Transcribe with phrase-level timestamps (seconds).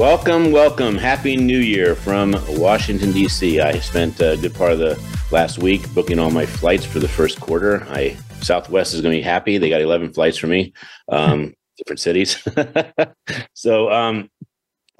[0.00, 0.96] Welcome, welcome.
[0.96, 3.60] Happy New Year from Washington, D.C.
[3.60, 4.98] I spent a good part of the
[5.30, 7.86] last week booking all my flights for the first quarter.
[7.90, 9.58] I Southwest is going to be happy.
[9.58, 10.72] They got 11 flights for me,
[11.10, 12.42] um, different cities.
[13.52, 14.30] so um,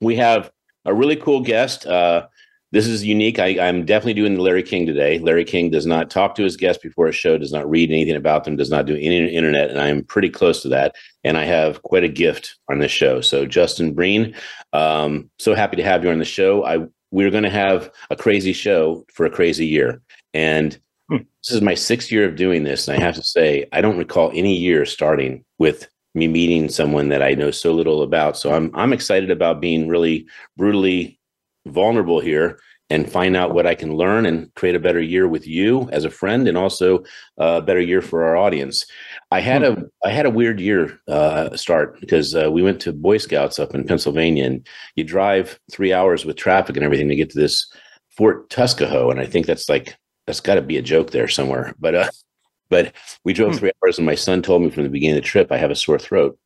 [0.02, 0.50] we have
[0.84, 1.86] a really cool guest.
[1.86, 2.26] Uh,
[2.72, 3.38] this is unique.
[3.38, 5.18] I, am definitely doing the Larry King today.
[5.18, 8.16] Larry King does not talk to his guests before a show, does not read anything
[8.16, 10.94] about them, does not do any internet, and I am pretty close to that.
[11.24, 13.20] And I have quite a gift on this show.
[13.20, 14.34] So, Justin Breen,
[14.72, 16.64] um, so happy to have you on the show.
[16.64, 20.00] I we're going to have a crazy show for a crazy year,
[20.32, 21.18] and hmm.
[21.42, 22.86] this is my sixth year of doing this.
[22.86, 27.08] And I have to say, I don't recall any year starting with me meeting someone
[27.08, 28.36] that I know so little about.
[28.36, 31.19] So I'm I'm excited about being really brutally
[31.66, 32.58] vulnerable here
[32.90, 36.04] and find out what I can learn and create a better year with you as
[36.04, 37.04] a friend and also
[37.38, 38.84] a better year for our audience.
[39.30, 39.82] I had a hmm.
[40.04, 43.74] I had a weird year uh, start because uh, we went to Boy Scouts up
[43.74, 47.72] in Pennsylvania and you drive three hours with traffic and everything to get to this
[48.08, 51.74] Fort Tuskegee and I think that's like that's got to be a joke there somewhere.
[51.78, 52.10] But uh,
[52.70, 52.92] but
[53.24, 53.58] we drove hmm.
[53.58, 55.70] three hours and my son told me from the beginning of the trip I have
[55.70, 56.36] a sore throat.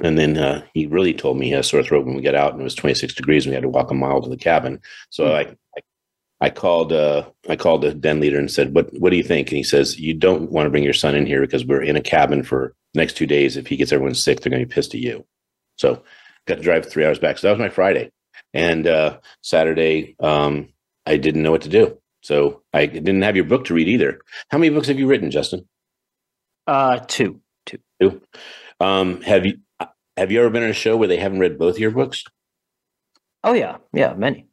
[0.00, 2.34] And then uh, he really told me he had a sore throat when we got
[2.34, 4.36] out and it was 26 degrees and we had to walk a mile to the
[4.36, 4.80] cabin.
[5.10, 5.50] So mm-hmm.
[5.50, 9.16] I, I, I called uh, I called the den leader and said, "What what do
[9.16, 11.64] you think?" And he says, "You don't want to bring your son in here because
[11.64, 13.56] we're in a cabin for next two days.
[13.56, 15.24] If he gets everyone sick, they're going to be pissed at you."
[15.76, 16.02] So
[16.46, 17.38] got to drive three hours back.
[17.38, 18.12] So that was my Friday,
[18.52, 20.68] and uh, Saturday um,
[21.06, 21.98] I didn't know what to do.
[22.22, 24.20] So I didn't have your book to read either.
[24.50, 25.66] How many books have you written, Justin?
[26.66, 28.20] Uh, two, two, two.
[28.78, 29.58] Um, have you
[30.16, 32.24] have you ever been on a show where they haven't read both your books?
[33.44, 34.46] Oh yeah, yeah, many.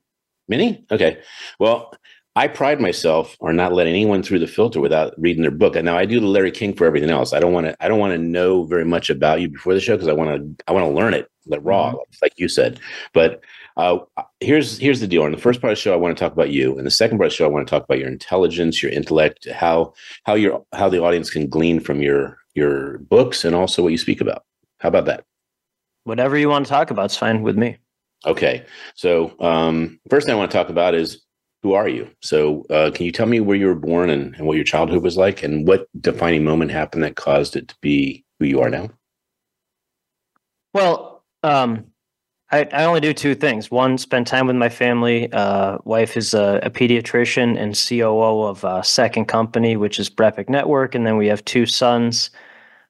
[0.47, 0.85] Many?
[0.91, 1.19] Okay.
[1.59, 1.93] Well,
[2.35, 5.75] I pride myself on not letting anyone through the filter without reading their book.
[5.75, 7.31] And now I do the Larry King for everything else.
[7.31, 7.75] I don't want to.
[7.79, 10.57] I don't want to know very much about you before the show because I want
[10.57, 10.63] to.
[10.67, 11.97] I want to learn it like raw, mm-hmm.
[12.21, 12.79] like you said.
[13.13, 13.43] But
[13.77, 13.99] uh,
[14.39, 15.25] here's here's the deal.
[15.25, 16.77] In the first part of the show, I want to talk about you.
[16.77, 18.91] In the second part of the show, I want to talk about your intelligence, your
[18.91, 19.93] intellect, how
[20.23, 23.97] how your how the audience can glean from your your books, and also what you
[23.97, 24.43] speak about.
[24.79, 25.23] How about that?
[26.03, 27.77] Whatever you want to talk about is fine with me.
[28.25, 28.65] Okay.
[28.95, 31.21] So, um, first thing I want to talk about is
[31.61, 32.09] who are you?
[32.21, 35.03] So, uh, can you tell me where you were born and, and what your childhood
[35.03, 38.69] was like and what defining moment happened that caused it to be who you are
[38.69, 38.89] now?
[40.73, 41.85] Well, um,
[42.51, 43.69] I, I, only do two things.
[43.69, 45.31] One, spend time with my family.
[45.31, 50.49] Uh, wife is a, a, pediatrician and COO of a Second Company, which is Brepic
[50.49, 50.95] Network.
[50.95, 52.29] And then we have two sons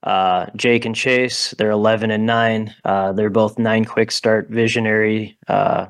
[0.03, 2.75] uh, Jake and Chase, they're 11 and 9.
[2.84, 5.38] Uh, they're both nine quick start visionary.
[5.47, 5.88] Uh,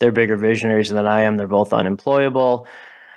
[0.00, 1.36] they're bigger visionaries than I am.
[1.36, 2.66] They're both unemployable.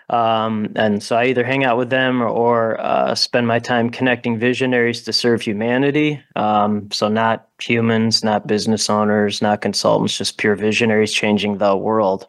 [0.09, 3.89] Um, and so I either hang out with them or, or uh, spend my time
[3.89, 6.21] connecting visionaries to serve humanity.
[6.35, 12.27] Um, so, not humans, not business owners, not consultants, just pure visionaries changing the world.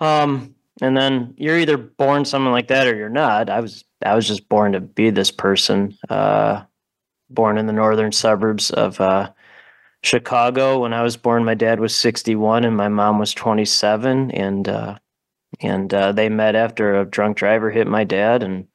[0.00, 3.48] Um, and then you're either born something like that or you're not.
[3.48, 5.96] I was I was just born to be this person.
[6.10, 6.64] Uh,
[7.34, 9.30] born in the northern suburbs of uh,
[10.02, 10.80] Chicago.
[10.80, 14.98] When I was born, my dad was 61 and my mom was 27, and uh,
[15.60, 18.66] and uh, they met after a drunk driver hit my dad, and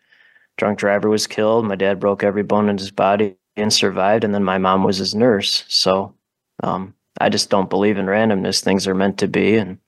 [0.58, 1.66] drunk driver was killed.
[1.66, 4.98] My dad broke every bone in his body and survived, and then my mom was
[4.98, 5.66] his nurse.
[5.68, 6.16] So
[6.64, 8.62] um, I just don't believe in randomness.
[8.64, 9.80] Things are meant to be, and.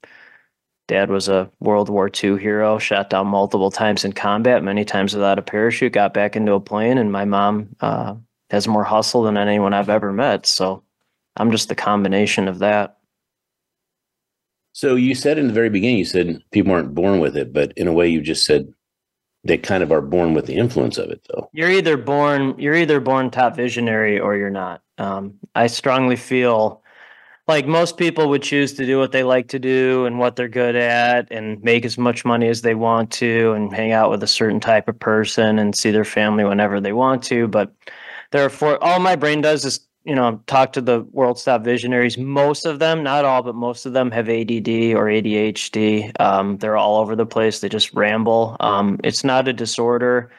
[0.88, 5.14] Dad was a World War II hero, shot down multiple times in combat, many times
[5.14, 8.14] without a parachute, got back into a plane, and my mom uh,
[8.52, 10.44] has more hustle than anyone I've ever met.
[10.44, 10.84] So
[11.36, 12.98] I'm just the combination of that.
[14.72, 17.72] So you said in the very beginning, you said people aren't born with it, but
[17.76, 18.72] in a way, you just said
[19.42, 21.48] they kind of are born with the influence of it, though.
[21.52, 24.82] You're either born you're either born top visionary or you're not.
[24.98, 26.82] Um, I strongly feel
[27.48, 30.46] like most people would choose to do what they like to do and what they're
[30.48, 34.22] good at and make as much money as they want to and hang out with
[34.22, 37.48] a certain type of person and see their family whenever they want to.
[37.48, 37.74] But
[38.32, 38.82] there are four.
[38.82, 42.18] All my brain does is you know talk to the world stop visionaries.
[42.18, 46.18] Most of them, not all, but most of them have ADD or ADHD.
[46.20, 47.60] Um, they're all over the place.
[47.60, 48.56] They just ramble.
[48.60, 50.30] Um, it's not a disorder.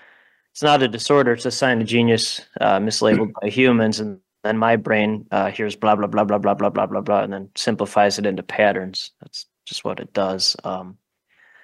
[0.51, 1.33] It's not a disorder.
[1.33, 5.75] It's a sign of genius uh, mislabeled by humans, and then my brain uh, hears
[5.75, 9.11] blah blah blah blah blah blah blah blah blah, and then simplifies it into patterns.
[9.21, 10.55] That's just what it does.
[10.63, 10.97] Um,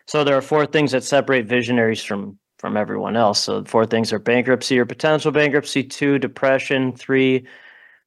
[0.05, 3.39] so there are four things that separate visionaries from from everyone else.
[3.39, 7.47] So the four things are bankruptcy or potential bankruptcy, two depression, three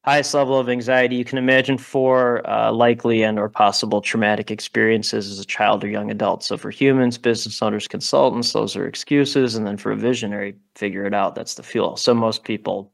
[0.05, 5.31] highest level of anxiety you can imagine, four uh, likely and or possible traumatic experiences
[5.31, 6.43] as a child or young adult.
[6.43, 11.07] So for humans, business owners, consultants, those are excuses, and then for a visionary, figure
[11.07, 11.35] it out.
[11.35, 11.97] That's the fuel.
[11.97, 12.93] So most people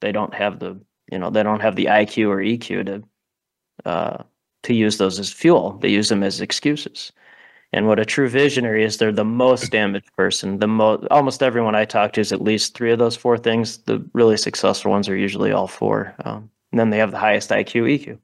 [0.00, 0.80] they don't have the
[1.10, 4.22] you know they don't have the IQ or EQ to uh,
[4.62, 5.78] to use those as fuel.
[5.80, 7.12] They use them as excuses.
[7.72, 10.58] And what a true visionary is, they're the most damaged person.
[10.58, 13.78] The most, almost everyone I talk to is at least three of those four things.
[13.78, 16.14] The really successful ones are usually all four.
[16.24, 18.18] Um, and then they have the highest IQ, EQ.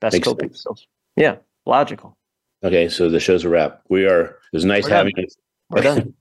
[0.00, 0.60] Best Makes coping sense.
[0.60, 0.86] skills.
[1.16, 1.36] Yeah,
[1.66, 2.16] logical.
[2.64, 3.82] Okay, so the show's a wrap.
[3.88, 4.24] We are.
[4.24, 4.96] It was nice We're done.
[4.96, 5.26] having you.
[5.70, 6.14] We're done.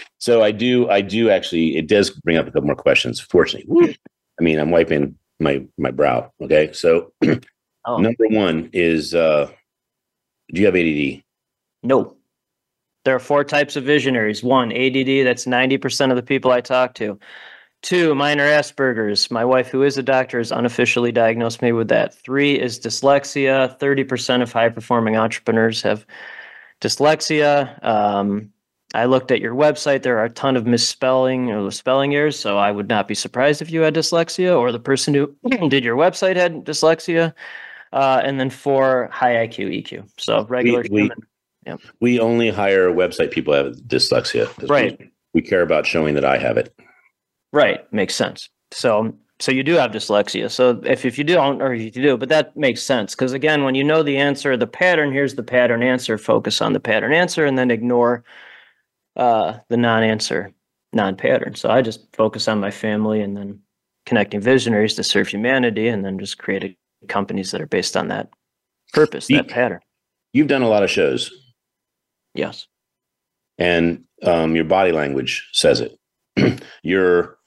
[0.18, 1.76] so I do, I do actually.
[1.76, 3.20] It does bring up a couple more questions.
[3.20, 3.92] Fortunately, Woo.
[4.40, 6.32] I mean, I'm wiping my my brow.
[6.40, 7.12] Okay, so
[7.86, 9.50] Oh number one is, uh
[10.52, 11.22] do you have ADD?
[11.82, 12.16] no.
[13.04, 14.42] There are four types of visionaries.
[14.42, 15.26] One, ADD.
[15.26, 17.18] That's ninety percent of the people I talk to.
[17.82, 19.30] Two, minor Asperger's.
[19.30, 22.14] My wife, who is a doctor, has unofficially diagnosed me with that.
[22.14, 23.78] Three is dyslexia.
[23.78, 26.06] 30% of high performing entrepreneurs have
[26.80, 27.84] dyslexia.
[27.84, 28.50] Um,
[28.94, 30.02] I looked at your website.
[30.02, 32.38] There are a ton of misspelling or spelling errors.
[32.38, 35.36] So I would not be surprised if you had dyslexia or the person who
[35.68, 37.34] did your website had dyslexia.
[37.94, 40.10] Uh, and then four, high IQ, EQ.
[40.18, 41.18] So regular we- human.
[42.00, 44.54] We only hire website people have dyslexia.
[44.60, 45.10] we- Right.
[45.32, 46.74] We, care about showing that I have it.
[47.52, 48.50] Right, makes sense.
[48.72, 50.50] So so you do have dyslexia.
[50.50, 53.64] So if if you don't or if you do, but that makes sense because again,
[53.64, 56.18] when you know the answer, the pattern, here's the pattern answer.
[56.18, 58.24] Focus on the pattern answer, and then ignore
[59.16, 60.52] uh, the non-answer,
[60.92, 61.54] non-pattern.
[61.54, 63.60] So I just focus on my family, and then
[64.06, 66.76] connecting visionaries to serve humanity, and then just create
[67.08, 68.28] companies that are based on that
[68.92, 69.80] purpose, that pattern.
[70.32, 71.30] You've done a lot of shows,
[72.34, 72.66] Yes.
[73.58, 75.98] and um, your body language says it.
[76.82, 77.38] your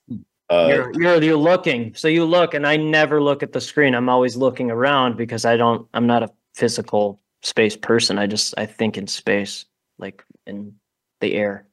[0.50, 1.94] uh, you're, you're you're looking.
[1.96, 3.94] So you look and i never look at the screen.
[3.94, 8.18] I'm always looking around because i don't i'm not a physical space person.
[8.18, 9.66] I just i think in space
[10.00, 10.74] like in
[11.20, 11.68] the air.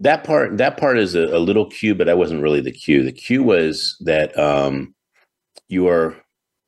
[0.00, 3.02] That part that part is a, a little cue but that wasn't really the cue.
[3.02, 4.94] The cue was that um
[5.68, 6.14] you are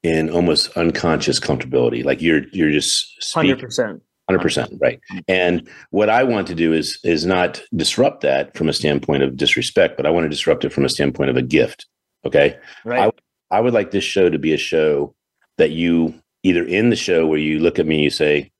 [0.03, 4.01] in almost unconscious comfortability like you're you're just 100%
[4.31, 5.01] 100% right.
[5.29, 9.37] And what i want to do is is not disrupt that from a standpoint of
[9.37, 11.87] disrespect but i want to disrupt it from a standpoint of a gift
[12.25, 12.59] okay?
[12.85, 13.13] Right.
[13.51, 15.15] I I would like this show to be a show
[15.59, 18.51] that you either in the show where you look at me and you say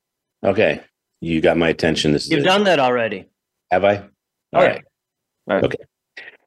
[0.43, 0.81] okay
[1.19, 3.27] you got my attention this you've done that already.
[3.71, 3.97] Have i?
[4.53, 4.79] Oh, yeah.
[5.47, 5.63] All right.
[5.63, 5.77] Okay.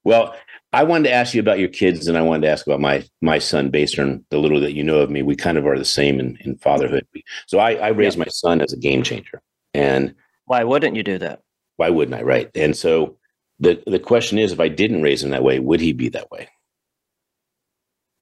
[0.04, 0.36] Well,
[0.76, 3.04] I wanted to ask you about your kids, and I wanted to ask about my
[3.20, 5.22] my son, based on the little that you know of me.
[5.22, 7.06] We kind of are the same in, in fatherhood.
[7.46, 9.40] So I, I raised my son as a game changer,
[9.74, 10.14] and
[10.44, 11.40] why wouldn't you do that
[11.76, 12.22] why wouldn't I?
[12.22, 12.50] Right.
[12.54, 13.16] And so
[13.60, 16.30] the the question is, if I didn't raise him that way, would he be that
[16.30, 16.48] way?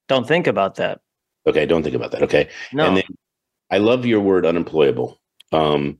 [0.07, 1.01] don't think about that
[1.47, 2.21] Okay, don't think about that.
[2.21, 2.47] Okay.
[2.73, 3.03] no And then
[3.71, 5.19] I love your word unemployable.
[5.51, 5.97] Um,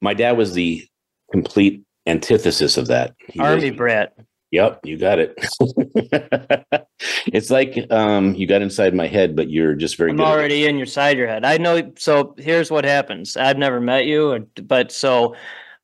[0.00, 0.86] my dad was the
[1.30, 3.14] complete antithesis of that.
[3.28, 4.14] He army was- brat
[4.50, 5.34] Yep, you got it.
[7.26, 10.26] it's like um, you got inside my head, but you're just very I'm good.
[10.26, 11.44] already in your side your head.
[11.44, 11.92] I know.
[11.96, 13.36] So here's what happens.
[13.36, 15.36] I've never met you, but so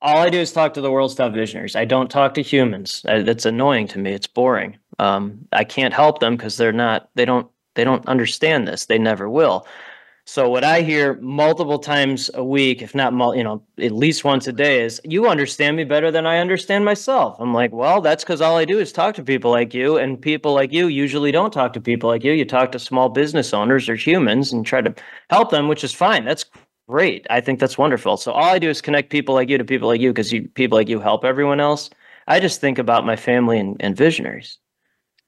[0.02, 1.76] all I do is talk to the world's top visionaries.
[1.76, 3.02] I don't talk to humans.
[3.04, 4.12] That's annoying to me.
[4.12, 4.76] It's boring.
[4.98, 7.08] Um, I can't help them because they're not.
[7.14, 7.48] They don't.
[7.74, 8.86] They don't understand this.
[8.86, 9.66] They never will.
[10.28, 14.48] So what I hear multiple times a week, if not, you know, at least once
[14.48, 17.36] a day, is you understand me better than I understand myself.
[17.38, 20.20] I'm like, well, that's because all I do is talk to people like you, and
[20.20, 22.32] people like you usually don't talk to people like you.
[22.32, 24.92] You talk to small business owners or humans and try to
[25.30, 26.24] help them, which is fine.
[26.24, 26.44] That's
[26.88, 27.24] great.
[27.30, 28.16] I think that's wonderful.
[28.16, 30.48] So all I do is connect people like you to people like you because you
[30.48, 31.88] people like you help everyone else.
[32.26, 34.58] I just think about my family and, and visionaries.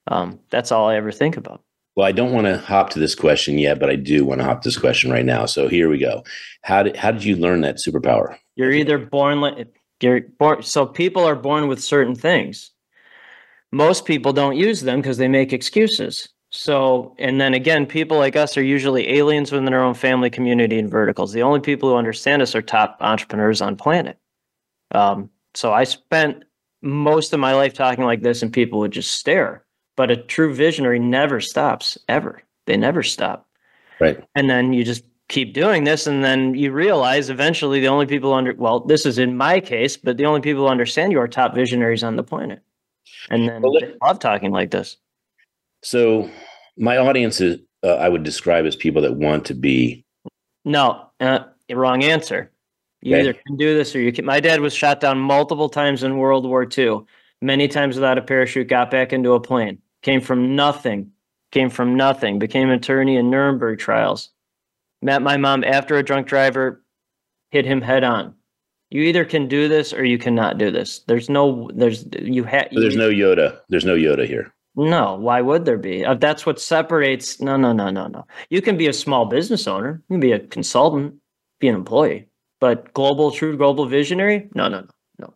[0.09, 1.62] Um, that's all I ever think about.
[1.99, 4.45] Well, I don't want to hop to this question yet, but I do want to
[4.45, 5.47] hop to this question right now.
[5.47, 6.23] So here we go.
[6.62, 8.38] How did how did you learn that superpower?
[8.55, 9.67] You're either born like
[10.00, 10.62] you're born.
[10.62, 12.71] So people are born with certain things.
[13.73, 16.28] Most people don't use them because they make excuses.
[16.50, 20.78] So, and then again, people like us are usually aliens within their own family, community,
[20.78, 21.33] and verticals.
[21.33, 24.21] The only people who understand us are top entrepreneurs on planet.
[24.93, 26.45] Um, so I spent
[26.81, 29.64] most of my life talking like this, and people would just stare.
[29.99, 32.40] But a true visionary never stops, ever.
[32.67, 33.49] They never stop.
[33.99, 34.23] Right.
[34.37, 38.33] And then you just keep doing this, and then you realize eventually the only people
[38.33, 41.26] under well, this is in my case, but the only people who understand you are
[41.26, 42.61] top visionaries on the planet.
[43.28, 44.99] And then Well, they love talking like this.
[45.83, 46.31] So
[46.76, 50.05] my audience is uh, I would describe as people that want to be
[50.64, 51.40] No, uh,
[51.73, 52.52] wrong answer.
[53.02, 53.23] You Okay.
[53.31, 54.25] either can do this or you can.
[54.25, 57.00] My dad was shot down multiple times in World War II,
[57.40, 61.12] many times without a parachute, got back into a plane, came from nothing,
[61.52, 64.31] came from nothing, became an attorney in Nuremberg trials.
[65.02, 66.83] Met my mom after a drunk driver
[67.50, 68.35] hit him head on.
[68.90, 71.00] You either can do this or you cannot do this.
[71.07, 73.61] There's no, there's, you have, there's no Yoda.
[73.69, 74.52] There's no Yoda here.
[74.76, 76.05] no, why would there be?
[76.05, 77.40] Uh, that's what separates.
[77.40, 78.26] No, no, no, no, no.
[78.49, 80.02] You can be a small business owner.
[80.09, 81.14] You can be a consultant,
[81.61, 82.28] be an employee.
[82.61, 84.49] But global, true global visionary?
[84.55, 84.88] No, no, no,
[85.19, 85.35] no.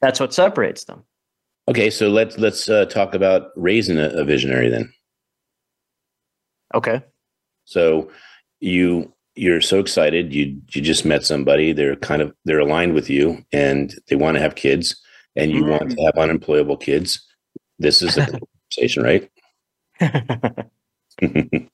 [0.00, 1.04] That's what separates them.
[1.68, 4.92] Okay, so let's let's uh, talk about raising a, a visionary then.
[6.74, 7.02] Okay.
[7.64, 8.10] So
[8.60, 10.32] you you're so excited.
[10.32, 11.72] You you just met somebody.
[11.72, 14.96] They're kind of they're aligned with you, and they want to have kids,
[15.34, 17.24] and you want to have unemployable kids.
[17.78, 18.26] This is a
[18.70, 19.30] conversation, right?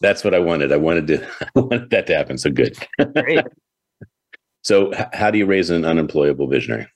[0.00, 0.72] That's what I wanted.
[0.72, 2.36] I wanted to I wanted that to happen.
[2.36, 2.76] So good.
[3.14, 3.44] Great.
[4.62, 6.86] So how do you raise an unemployable visionary?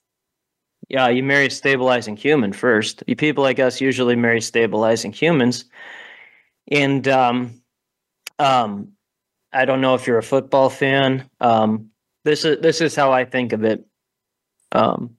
[0.89, 3.03] Yeah, you marry a stabilizing human first.
[3.07, 5.65] You people like us usually marry stabilizing humans.
[6.71, 7.61] And um,
[8.39, 8.93] um,
[9.51, 11.29] I don't know if you're a football fan.
[11.41, 11.89] Um,
[12.23, 13.85] this is this is how I think of it.
[14.71, 15.15] Um,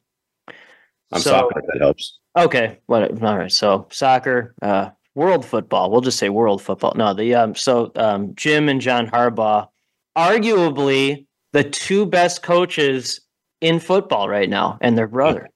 [1.13, 1.63] I'm so- soccer.
[1.73, 2.19] That helps.
[2.37, 3.23] Okay, what?
[3.23, 3.51] All right.
[3.51, 5.91] So soccer, uh, world football.
[5.91, 6.93] We'll just say world football.
[6.97, 7.55] No, the um.
[7.55, 9.69] So um, Jim and John Harbaugh,
[10.17, 13.21] arguably the two best coaches
[13.61, 15.49] in football right now, and their brother.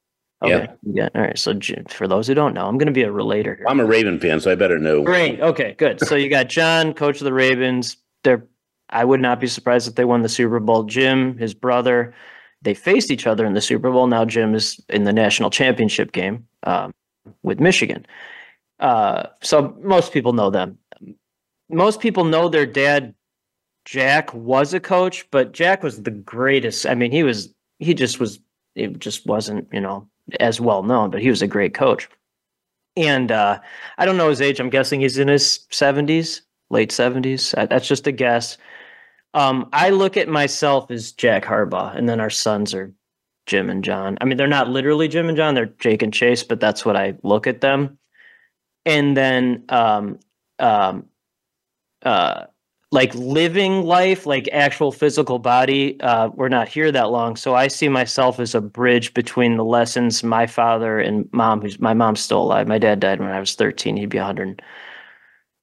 [0.42, 0.68] Okay.
[0.82, 1.08] Yeah.
[1.14, 1.38] All right.
[1.38, 1.58] So
[1.88, 3.66] for those who don't know, I'm going to be a relator here.
[3.68, 5.04] I'm a Raven fan, so I better know.
[5.04, 5.40] Great.
[5.40, 5.74] Okay.
[5.78, 6.00] Good.
[6.00, 7.96] So you got John, coach of the Ravens.
[8.24, 8.44] They're.
[8.90, 10.82] I would not be surprised if they won the Super Bowl.
[10.84, 12.12] Jim, his brother,
[12.60, 14.06] they faced each other in the Super Bowl.
[14.06, 16.92] Now Jim is in the national championship game um,
[17.42, 18.04] with Michigan.
[18.80, 20.76] Uh, so most people know them.
[21.70, 23.14] Most people know their dad.
[23.84, 26.86] Jack was a coach, but Jack was the greatest.
[26.86, 27.52] I mean, he was.
[27.78, 28.40] He just was.
[28.74, 30.08] It just wasn't, you know,
[30.40, 32.08] as well known, but he was a great coach.
[32.96, 33.60] And uh,
[33.98, 34.60] I don't know his age.
[34.60, 37.56] I'm guessing he's in his 70s, late 70s.
[37.56, 38.58] Uh, That's just a guess.
[39.34, 42.92] Um, I look at myself as Jack Harbaugh, and then our sons are
[43.46, 44.18] Jim and John.
[44.20, 46.96] I mean, they're not literally Jim and John; they're Jake and Chase, but that's what
[46.96, 47.98] I look at them.
[48.84, 50.18] And then, um,
[50.58, 51.06] um,
[52.04, 52.44] uh,
[52.92, 55.98] like living life, like actual physical body.
[56.00, 59.64] Uh, we're not here that long, so I see myself as a bridge between the
[59.64, 62.68] lessons my father and mom, who's my mom's still alive.
[62.68, 63.96] My dad died when I was 13.
[63.96, 64.60] He'd be 100,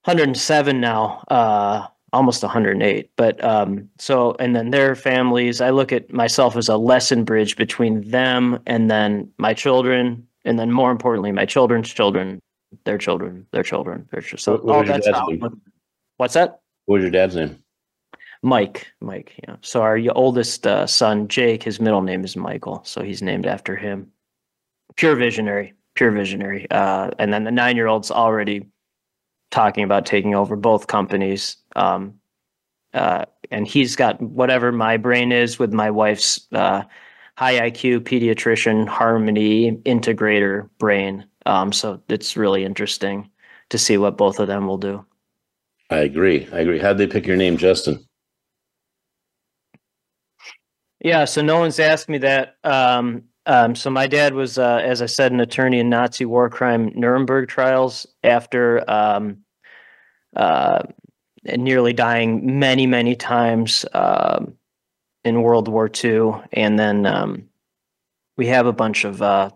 [0.05, 3.11] 107 now, uh, almost 108.
[3.15, 7.55] But um, so, and then their families, I look at myself as a lesson bridge
[7.57, 12.39] between them and then my children, and then more importantly, my children's children,
[12.85, 14.39] their children, their children, their children.
[14.39, 15.27] So What- all that's how.
[16.17, 16.59] What's that?
[16.89, 17.63] What was your dad's name?
[18.41, 19.57] Mike, Mike, yeah.
[19.61, 23.75] So our oldest uh, son, Jake, his middle name is Michael, so he's named after
[23.75, 24.11] him.
[24.95, 26.65] Pure visionary, pure visionary.
[26.71, 28.65] Uh, and then the nine-year-old's already
[29.51, 31.57] talking about taking over both companies.
[31.75, 32.15] Um,
[32.95, 36.81] uh, and he's got whatever my brain is with my wife's uh,
[37.37, 41.23] high IQ pediatrician harmony integrator brain.
[41.45, 43.29] Um, so it's really interesting
[43.69, 45.05] to see what both of them will do.
[45.89, 46.47] I agree.
[46.51, 46.79] I agree.
[46.79, 48.05] How'd they pick your name, Justin?
[51.01, 52.57] Yeah, so no one's asked me that.
[52.63, 56.49] Um, um, so my dad was, uh, as I said, an attorney in Nazi war
[56.49, 59.37] crime Nuremberg trials after um,
[60.35, 60.83] uh,
[61.43, 64.53] nearly dying many, many times um,
[65.23, 67.45] in World War II, and then um,
[68.37, 69.49] we have a bunch of uh,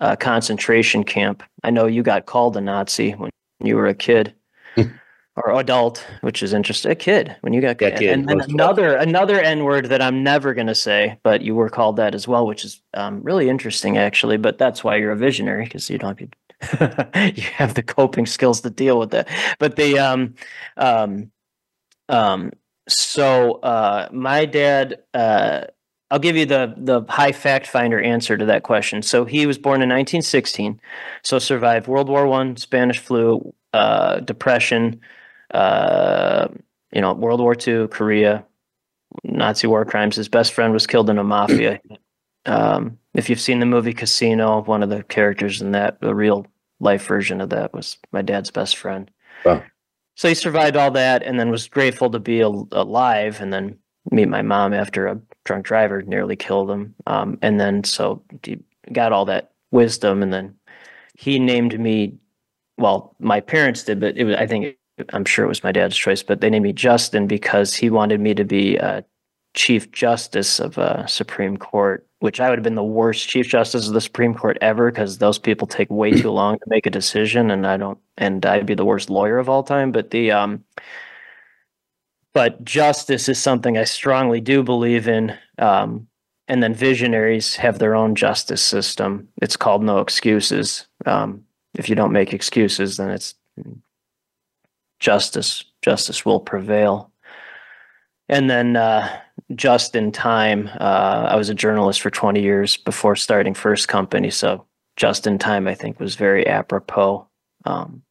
[0.00, 1.42] uh, concentration camp.
[1.62, 3.30] I know you got called a Nazi when
[3.62, 4.34] you were a kid.
[5.34, 6.92] Or adult, which is interesting.
[6.92, 10.22] A kid when you got Yeah, kid, and then another another N word that I'm
[10.22, 13.96] never gonna say, but you were called that as well, which is um, really interesting
[13.96, 14.36] actually.
[14.36, 16.28] But that's why you're a visionary because you don't have
[17.36, 19.28] you have the coping skills to deal with that.
[19.58, 20.34] But the um
[20.76, 21.30] um
[22.10, 22.52] um
[22.88, 25.62] so uh my dad uh
[26.10, 29.00] I'll give you the the high fact finder answer to that question.
[29.00, 30.78] So he was born in 1916,
[31.22, 35.00] so survived World War One, Spanish flu, uh, depression,
[35.52, 36.48] uh,
[36.92, 38.44] you know, World War II, Korea,
[39.24, 40.16] Nazi war crimes.
[40.16, 41.80] His best friend was killed in a mafia.
[42.46, 46.46] um, if you've seen the movie Casino, one of the characters in that, the real
[46.80, 49.10] life version of that was my dad's best friend.
[49.44, 49.62] Wow.
[50.14, 53.78] So he survived all that, and then was grateful to be al- alive, and then
[54.10, 56.94] meet my mom after a drunk driver nearly killed him.
[57.06, 58.58] Um, and then so he
[58.92, 60.54] got all that wisdom, and then
[61.16, 62.18] he named me.
[62.78, 64.76] Well, my parents did, but it was I think
[65.12, 68.20] I'm sure it was my dad's choice, but they named me Justin because he wanted
[68.20, 69.02] me to be uh,
[69.54, 73.88] Chief Justice of a Supreme Court, which I would have been the worst Chief Justice
[73.88, 76.90] of the Supreme Court ever because those people take way too long to make a
[76.90, 79.92] decision, and I don't, and I'd be the worst lawyer of all time.
[79.92, 80.64] But the um,
[82.32, 85.36] but justice is something I strongly do believe in.
[85.58, 86.08] Um,
[86.48, 89.28] and then visionaries have their own justice system.
[89.40, 90.86] It's called no excuses.
[91.06, 91.44] Um,
[91.74, 93.34] if you don't make excuses, then it's
[95.02, 95.64] justice.
[95.82, 97.10] Justice will prevail.
[98.28, 99.20] And then uh,
[99.54, 104.30] just in time, uh, I was a journalist for 20 years before starting First Company.
[104.30, 104.64] So
[104.96, 107.26] just in time, I think, was very apropos.
[107.64, 108.02] Um,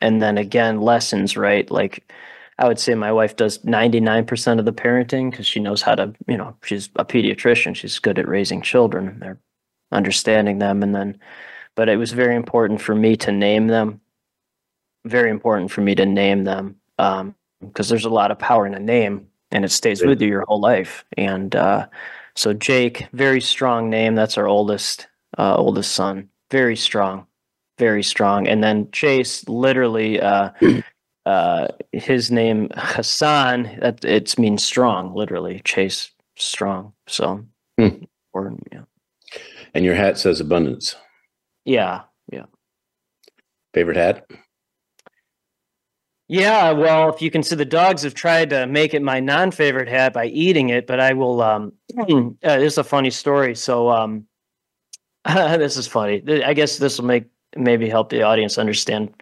[0.00, 1.70] and then again, lessons, right?
[1.70, 2.12] Like
[2.58, 6.12] I would say my wife does 99% of the parenting because she knows how to,
[6.26, 7.76] you know, she's a pediatrician.
[7.76, 9.08] She's good at raising children.
[9.08, 9.40] And they're
[9.92, 10.82] understanding them.
[10.82, 11.18] And then,
[11.76, 14.00] but it was very important for me to name them.
[15.04, 17.34] Very important for me to name them because um,
[17.88, 20.60] there's a lot of power in a name and it stays with you your whole
[20.60, 21.04] life.
[21.16, 21.86] And uh,
[22.36, 24.14] so Jake, very strong name.
[24.14, 26.28] That's our oldest, uh, oldest son.
[26.50, 27.26] Very strong,
[27.78, 28.46] very strong.
[28.46, 30.50] And then Chase, literally, uh,
[31.26, 33.78] uh, his name Hassan.
[33.80, 35.60] That it means strong, literally.
[35.64, 36.92] Chase strong.
[37.06, 37.44] So
[37.78, 38.04] hmm.
[38.32, 38.82] important, yeah.
[39.74, 40.96] And your hat says abundance.
[41.64, 42.02] Yeah,
[42.32, 42.46] yeah.
[43.74, 44.28] Favorite hat?
[46.32, 49.88] Yeah, well, if you can see the dogs have tried to make it my non-favorite
[49.88, 51.42] hat by eating it, but I will.
[51.42, 53.56] Um, uh, is a funny story.
[53.56, 54.26] So, um,
[55.26, 56.22] this is funny.
[56.44, 57.24] I guess this will make
[57.56, 59.12] maybe help the audience understand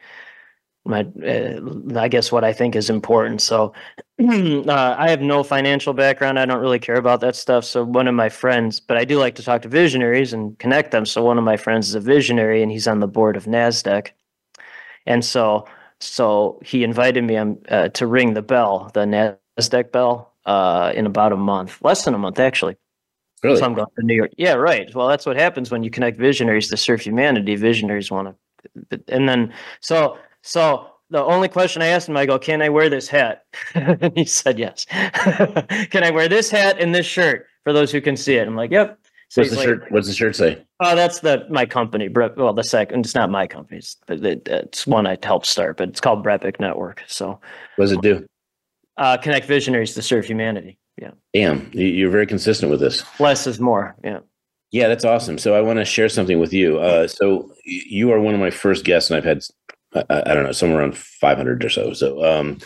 [0.85, 1.61] my, uh,
[1.99, 3.41] I guess what I think is important.
[3.41, 3.73] So,
[4.21, 6.39] uh, I have no financial background.
[6.39, 7.65] I don't really care about that stuff.
[7.65, 10.91] So, one of my friends, but I do like to talk to visionaries and connect
[10.91, 11.07] them.
[11.07, 14.11] So, one of my friends is a visionary, and he's on the board of Nasdaq,
[15.07, 15.65] and so
[16.01, 19.01] so he invited me um, uh, to ring the bell, the
[19.59, 22.77] Nasdaq bell, uh, in about a month, less than a month actually.
[23.43, 23.59] Really?
[23.59, 24.33] So I'm going to New York.
[24.37, 24.93] Yeah, right.
[24.95, 27.55] Well, that's what happens when you connect visionaries to serve humanity.
[27.55, 28.37] Visionaries want
[28.91, 32.69] to, and then so so the only question I asked him, I go, "Can I
[32.69, 33.45] wear this hat?"
[33.75, 34.85] and he said, "Yes."
[35.91, 38.49] can I wear this hat and this shirt for those who can see it?
[38.49, 39.93] I'm like, "Yep." So what's the like, shirt?
[39.93, 40.65] What's the shirt say?
[40.81, 42.09] Oh, that's the my company.
[42.09, 43.01] Well, the second.
[43.01, 43.79] It's not my company.
[43.79, 47.03] It's, it's one I helped start, but it's called Brepic Network.
[47.07, 47.39] So,
[47.77, 48.27] what does it do?
[48.97, 50.79] Uh, connect visionaries to serve humanity.
[51.01, 51.13] Yeah.
[51.33, 53.05] Damn, you're very consistent with this.
[53.21, 53.97] Less is more.
[54.03, 54.21] Yeah.
[54.71, 55.39] Yeah, that's awesome.
[55.39, 56.79] So I want to share something with you.
[56.79, 59.43] Uh, so you are one of my first guests, and I've had
[59.95, 61.93] I, I don't know somewhere around 500 or so.
[61.93, 62.59] So um,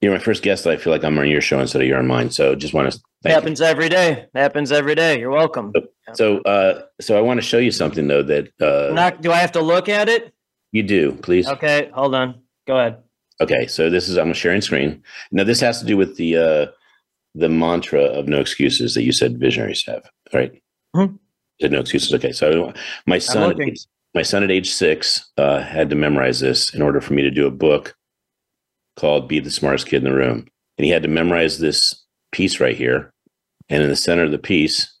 [0.00, 0.66] you're my first guest.
[0.66, 2.30] I feel like I'm on your show instead of you're on mine.
[2.30, 3.66] So just want to happens you.
[3.66, 4.26] every day.
[4.34, 5.18] Happens every day.
[5.18, 5.72] You're welcome.
[5.74, 9.22] So, so, uh, so I want to show you something though that uh, not.
[9.22, 10.32] Do I have to look at it?
[10.72, 11.48] You do, please.
[11.48, 12.42] Okay, hold on.
[12.66, 12.98] Go ahead.
[13.40, 15.02] Okay, so this is I'm sharing screen.
[15.30, 16.66] Now this has to do with the uh,
[17.34, 20.62] the mantra of no excuses that you said visionaries have, right?
[20.94, 21.16] Mm-hmm.
[21.60, 22.14] Said no excuses.
[22.14, 22.72] Okay, so
[23.06, 23.54] my son,
[24.14, 27.30] my son at age six uh, had to memorize this in order for me to
[27.30, 27.94] do a book
[28.96, 30.46] called "Be the Smartest Kid in the Room,"
[30.78, 33.12] and he had to memorize this piece right here.
[33.68, 34.92] And in the center of the piece,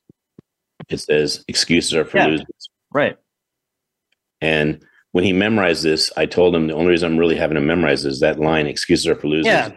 [0.88, 2.70] it says excuses are for yeah, losers.
[2.92, 3.16] Right.
[4.40, 7.66] And when he memorized this, I told him the only reason I'm really having him
[7.66, 9.46] memorize is that line, excuses are for losers.
[9.46, 9.70] Yeah.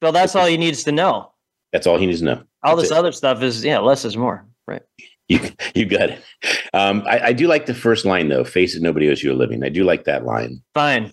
[0.00, 1.32] Well, that's all he needs to know.
[1.72, 2.42] That's all he needs to know.
[2.62, 2.98] All that's this it.
[2.98, 4.46] other stuff is, yeah, less is more.
[4.66, 4.82] Right.
[5.28, 5.40] You,
[5.74, 6.22] you got it.
[6.72, 8.44] Um, I, I do like the first line though.
[8.44, 9.64] Face it, nobody owes you a living.
[9.64, 10.62] I do like that line.
[10.74, 11.12] Fine.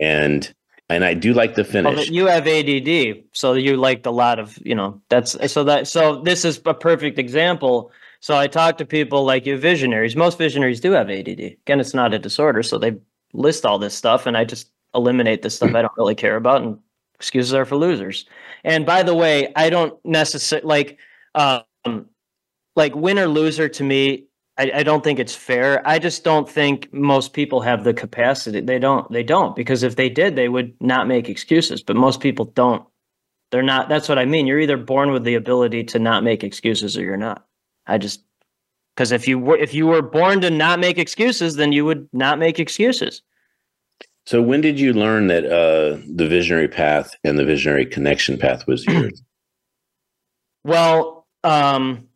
[0.00, 0.52] And
[0.90, 1.94] and I do like the finish.
[1.94, 5.00] Well, you have ADD, so you liked a lot of you know.
[5.08, 7.92] That's so that so this is a perfect example.
[8.20, 10.16] So I talk to people like you, visionaries.
[10.16, 11.40] Most visionaries do have ADD.
[11.40, 12.96] Again, it's not a disorder, so they
[13.32, 16.62] list all this stuff, and I just eliminate the stuff I don't really care about,
[16.62, 16.78] and
[17.14, 18.26] excuses are for losers.
[18.64, 20.98] And by the way, I don't necessarily like
[21.36, 22.06] um
[22.74, 24.26] like winner loser to me
[24.60, 25.80] I, I, don't think it's fair.
[25.88, 28.60] I just don't think most people have the capacity.
[28.60, 29.10] They don't.
[29.10, 31.82] They don't because if they did, they would not make excuses.
[31.82, 32.86] But most people don't.
[33.50, 33.88] They're not.
[33.88, 34.46] That's what I mean.
[34.46, 37.46] You're either born with the ability to not make excuses or you're not.
[37.86, 38.22] I just
[38.94, 42.06] because if you were if you were born to not make excuses, then you would
[42.12, 43.22] not make excuses.
[44.26, 48.66] So when did you learn that uh, the visionary path and the visionary connection path
[48.66, 49.22] was yours?
[50.64, 52.09] well, um,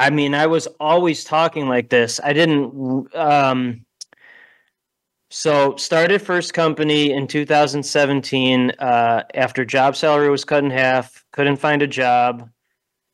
[0.00, 2.20] I mean, I was always talking like this.
[2.24, 3.14] I didn't.
[3.14, 3.84] Um,
[5.28, 11.22] so started first company in 2017 uh, after job salary was cut in half.
[11.32, 12.48] Couldn't find a job.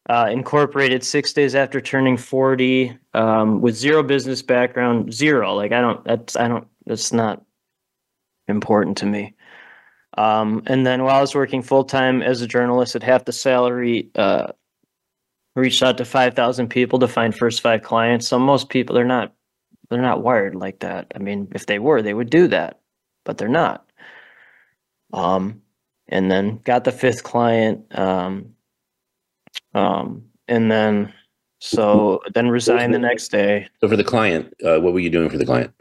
[0.08, 5.12] Uh, incorporated six days after turning 40 um, with zero business background.
[5.12, 5.56] Zero.
[5.56, 6.04] Like I don't.
[6.04, 6.68] That's I don't.
[6.86, 7.44] That's not
[8.46, 9.34] important to me.
[10.16, 13.32] Um, and then while I was working full time as a journalist at half the
[13.32, 14.52] salary, uh,
[15.56, 18.28] reached out to 5,000 people to find first five clients.
[18.28, 19.32] So most people, they're not,
[19.88, 21.10] they're not wired like that.
[21.14, 22.80] I mean, if they were, they would do that,
[23.24, 23.84] but they're not.
[25.12, 25.62] Um,
[26.08, 27.86] and then got the fifth client.
[27.96, 28.54] Um,
[29.74, 31.12] um, and then,
[31.58, 33.66] so then resigned the next day.
[33.80, 35.72] So for the client, uh, what were you doing for the client?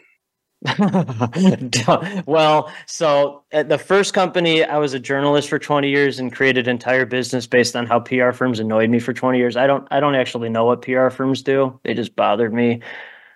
[2.25, 6.67] well, so at the first company, I was a journalist for 20 years and created
[6.67, 9.55] entire business based on how PR firms annoyed me for 20 years.
[9.55, 11.79] I don't I don't actually know what PR firms do.
[11.83, 12.81] They just bothered me.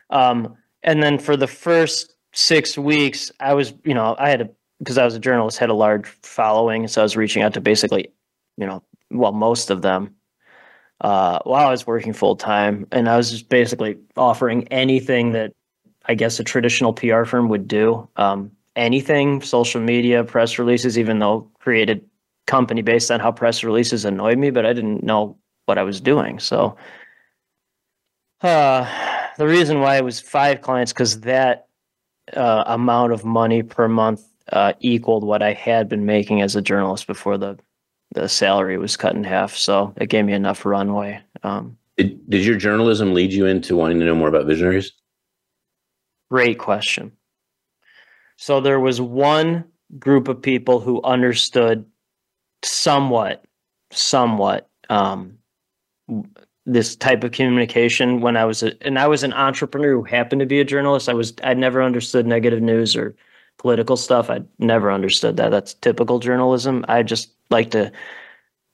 [0.09, 4.49] Um, and then for the first six weeks, I was, you know, I had a
[4.79, 7.61] because I was a journalist, had a large following, so I was reaching out to
[7.61, 8.13] basically,
[8.57, 10.15] you know, well, most of them
[11.01, 15.53] uh, while I was working full time, and I was just basically offering anything that
[16.09, 18.09] I guess a traditional PR firm would do.
[18.17, 22.03] Um, anything, social media, press releases, even though created
[22.47, 26.01] company based on how press releases annoyed me, but I didn't know what I was
[26.01, 26.39] doing.
[26.39, 26.75] So
[28.41, 28.89] uh,
[29.37, 31.67] the reason why it was five clients because that
[32.35, 36.61] uh, amount of money per month uh, equaled what I had been making as a
[36.61, 37.57] journalist before the
[38.15, 39.55] the salary was cut in half.
[39.55, 41.21] So it gave me enough runway.
[41.43, 44.93] Um, did, did your journalism lead you into wanting to know more about visionaries?
[46.29, 47.11] Great question.
[48.37, 49.65] So there was one
[49.97, 51.85] group of people who understood
[52.63, 53.43] somewhat,
[53.91, 55.37] somewhat um,
[56.65, 60.39] this type of communication when I was a, and I was an entrepreneur who happened
[60.41, 61.09] to be a journalist.
[61.09, 63.15] I was I'd never understood negative news or
[63.57, 64.29] political stuff.
[64.29, 65.49] I never understood that.
[65.49, 66.85] That's typical journalism.
[66.87, 67.91] I just like to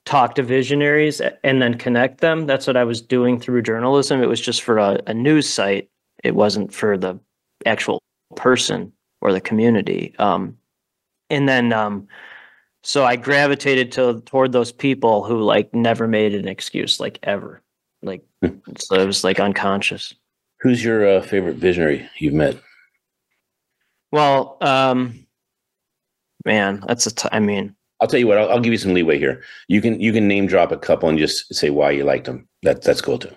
[0.05, 2.45] talk to visionaries and then connect them.
[2.45, 4.21] That's what I was doing through journalism.
[4.21, 5.89] It was just for a, a news site.
[6.23, 7.19] It wasn't for the
[7.65, 8.01] actual
[8.35, 10.13] person or the community.
[10.19, 10.57] Um,
[11.29, 12.07] and then, um,
[12.83, 17.61] so I gravitated to toward those people who like never made an excuse, like ever.
[18.03, 18.59] Like, hmm.
[18.77, 20.13] so it was like unconscious.
[20.59, 22.57] Who's your uh, favorite visionary you've met?
[24.11, 25.25] Well, um,
[26.45, 27.13] man, that's a.
[27.13, 28.37] T- I mean, I'll tell you what.
[28.37, 29.43] I'll, I'll, give you some leeway here.
[29.67, 32.47] You can you can name drop a couple and just say why you liked them.
[32.63, 33.33] That that's cool too.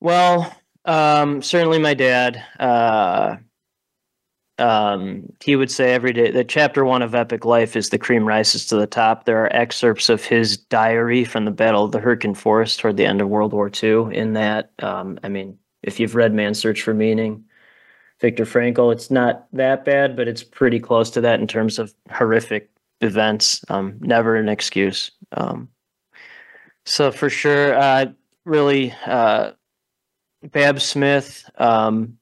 [0.00, 0.54] Well,
[0.86, 2.42] um, certainly my dad.
[2.58, 3.36] Uh,
[4.58, 8.26] um, he would say every day that chapter one of Epic Life is the cream
[8.26, 9.24] rises to the top.
[9.24, 13.04] There are excerpts of his diary from the Battle of the Hurtgen Forest toward the
[13.04, 14.16] end of World War II.
[14.16, 17.44] In that, um, I mean, if you've read Man's Search for Meaning,
[18.20, 18.92] Viktor Frankl.
[18.92, 22.70] It's not that bad, but it's pretty close to that in terms of horrific
[23.00, 23.64] events.
[23.68, 25.10] Um, never an excuse.
[25.32, 25.68] Um,
[26.84, 28.06] so for sure, uh,
[28.44, 29.52] really, uh,
[30.52, 31.48] Babs Smith.
[31.58, 32.18] Um,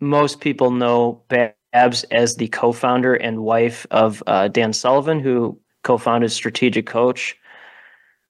[0.00, 6.32] most people know Babs as the co-founder and wife of uh, Dan Sullivan, who co-founded
[6.32, 7.36] Strategic Coach.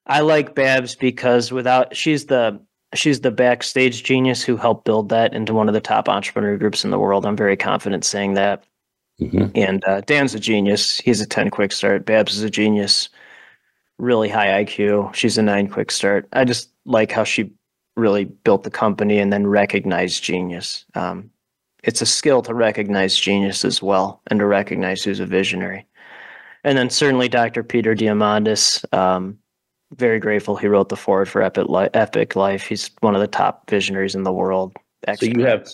[0.06, 2.60] I like Babs because without she's the
[2.94, 6.84] she's the backstage genius who helped build that into one of the top entrepreneur groups
[6.84, 7.26] in the world.
[7.26, 8.64] I'm very confident saying that.
[9.20, 9.46] Mm-hmm.
[9.54, 10.98] And uh, Dan's a genius.
[10.98, 12.06] He's a 10 quick start.
[12.06, 13.10] Babs is a genius,
[13.98, 15.12] really high IQ.
[15.14, 16.28] She's a nine quick start.
[16.32, 17.52] I just like how she
[17.98, 20.84] really built the company and then recognized genius.
[20.94, 21.30] Um,
[21.84, 25.86] it's a skill to recognize genius as well and to recognize who's a visionary.
[26.64, 27.62] And then certainly Dr.
[27.62, 28.84] Peter Diamandis.
[28.92, 29.38] Um,
[29.96, 32.66] very grateful he wrote the foreword for Epic, Li- Epic Life.
[32.66, 34.76] He's one of the top visionaries in the world.
[35.16, 35.66] So you have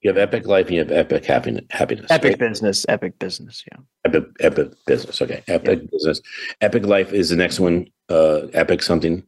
[0.00, 1.64] you have Epic Life and you have Epic Happiness.
[1.70, 2.38] happiness epic right?
[2.38, 2.86] Business.
[2.88, 3.64] Epic Business.
[3.70, 3.78] Yeah.
[4.04, 5.20] Epic Epic Business.
[5.20, 5.42] Okay.
[5.48, 5.88] Epic yeah.
[5.90, 6.20] Business.
[6.60, 7.88] Epic Life is the next one.
[8.08, 9.24] Uh, Epic something.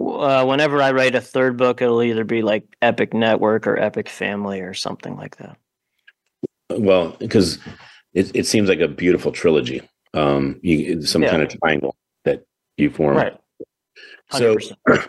[0.00, 4.08] Uh, whenever I write a third book, it'll either be like Epic Network or Epic
[4.08, 5.56] Family or something like that.
[6.70, 7.58] Well, because
[8.14, 9.82] it, it seems like a beautiful trilogy.
[10.14, 11.30] Um, you, some yeah.
[11.30, 12.44] kind of triangle that
[12.76, 13.16] you form.
[13.16, 13.36] Right.
[14.32, 14.74] 100%.
[14.86, 15.02] So,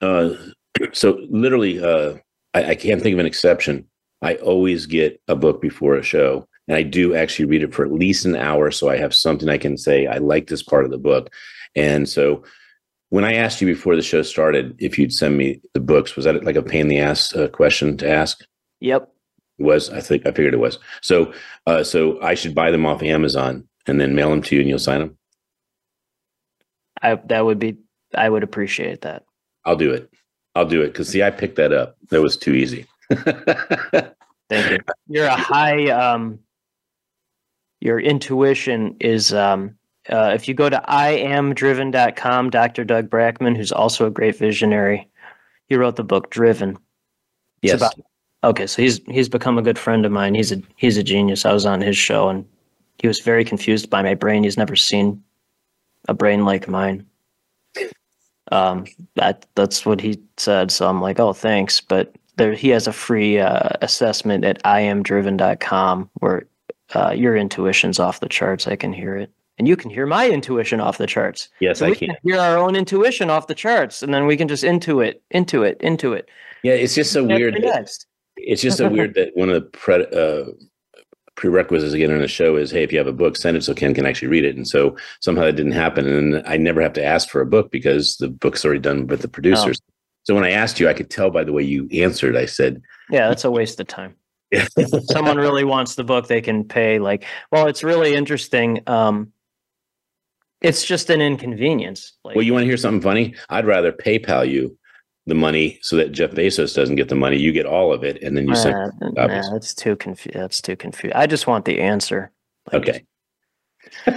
[0.00, 0.36] uh,
[0.92, 2.14] so literally, uh,
[2.54, 3.86] I, I can't think of an exception.
[4.22, 7.84] I always get a book before a show, and I do actually read it for
[7.84, 10.06] at least an hour, so I have something I can say.
[10.06, 11.30] I like this part of the book,
[11.74, 12.44] and so
[13.12, 16.24] when I asked you before the show started if you'd send me the books, was
[16.24, 18.42] that like a pain in the ass uh, question to ask?
[18.80, 19.06] Yep.
[19.58, 20.78] It was I think I figured it was.
[21.02, 21.34] So,
[21.66, 24.70] uh, so I should buy them off Amazon and then mail them to you, and
[24.70, 25.18] you'll sign them.
[27.02, 27.76] I that would be
[28.14, 29.24] I would appreciate that.
[29.66, 30.10] I'll do it.
[30.54, 31.98] I'll do it because see, I picked that up.
[32.08, 32.86] That was too easy.
[33.10, 34.78] Thank you.
[35.06, 35.90] You're a high.
[35.90, 36.38] Um,
[37.78, 39.34] your intuition is.
[39.34, 39.76] Um,
[40.08, 42.84] uh, if you go to iamdriven.com, Dr.
[42.84, 45.08] Doug Brackman, who's also a great visionary,
[45.68, 46.78] he wrote the book Driven.
[47.62, 47.76] Yes.
[47.76, 47.94] About,
[48.44, 50.34] okay, so he's he's become a good friend of mine.
[50.34, 51.44] He's a he's a genius.
[51.44, 52.44] I was on his show and
[53.00, 54.44] he was very confused by my brain.
[54.44, 55.22] He's never seen
[56.08, 57.06] a brain like mine.
[58.50, 58.86] Um,
[59.16, 60.70] that that's what he said.
[60.70, 61.80] So I'm like, oh, thanks.
[61.80, 66.46] But there, he has a free uh, assessment at iamdriven.com where
[66.94, 68.66] uh, your intuition's off the charts.
[68.66, 69.30] I can hear it,
[69.62, 71.48] and you can hear my intuition off the charts.
[71.60, 72.08] Yes, So I can.
[72.08, 75.22] can hear our own intuition off the charts, and then we can just into it,
[75.30, 76.28] into it, into it.
[76.64, 77.54] Yeah, it's just so weird.
[77.62, 77.88] that-
[78.38, 80.46] it's just so weird that one of the pre- uh,
[81.36, 83.72] prerequisites again on the show is, hey, if you have a book, send it so
[83.72, 84.56] Ken can actually read it.
[84.56, 87.70] And so somehow that didn't happen, and I never have to ask for a book
[87.70, 89.80] because the book's already done with the producers.
[90.24, 92.36] So when I asked you, I could tell by the way you answered.
[92.36, 94.16] I said, Yeah, that's a waste of time.
[94.50, 98.82] If someone really wants the book, they can pay like well, it's really interesting.
[98.86, 99.31] Um
[100.62, 102.12] it's just an inconvenience.
[102.24, 103.34] Like "Well, you want to hear something funny?
[103.48, 104.76] I'd rather PayPal you
[105.26, 107.38] the money so that Jeff Bezos doesn't get the money.
[107.38, 109.46] You get all of it, and then you send." uh, copies.
[109.46, 110.36] nah, that's too confused.
[110.38, 111.14] That's too confused.
[111.14, 112.32] I just want the answer.
[112.72, 113.04] Like, Okay.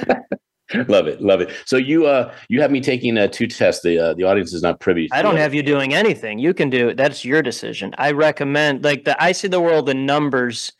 [0.87, 1.51] love it, love it.
[1.65, 3.83] So you uh you have me taking uh, two tests.
[3.83, 5.07] The uh, the audience is not privy.
[5.07, 6.39] to I don't have you doing anything.
[6.39, 6.97] You can do it.
[6.97, 7.93] That's your decision.
[7.97, 10.73] I recommend like the I see the world in numbers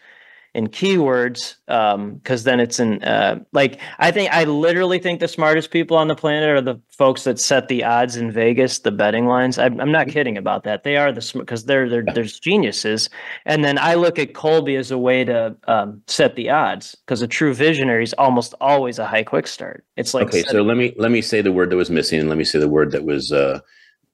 [0.55, 5.27] and keywords um because then it's in uh like I think I literally think the
[5.27, 8.91] smartest people on the planet are the folks that set the odds in Vegas, the
[8.91, 9.59] betting lines.
[9.59, 10.83] I'm, I'm not kidding about that.
[10.83, 13.09] They are the smart because they're they're there's geniuses.
[13.45, 17.21] And then I look at Kolbe as a way to um, set the odds because
[17.21, 19.85] a true visionary is almost always a high quick start.
[19.97, 22.29] It's like okay, so let me let me say the word that was missing, and
[22.29, 23.59] let me say the word that was uh,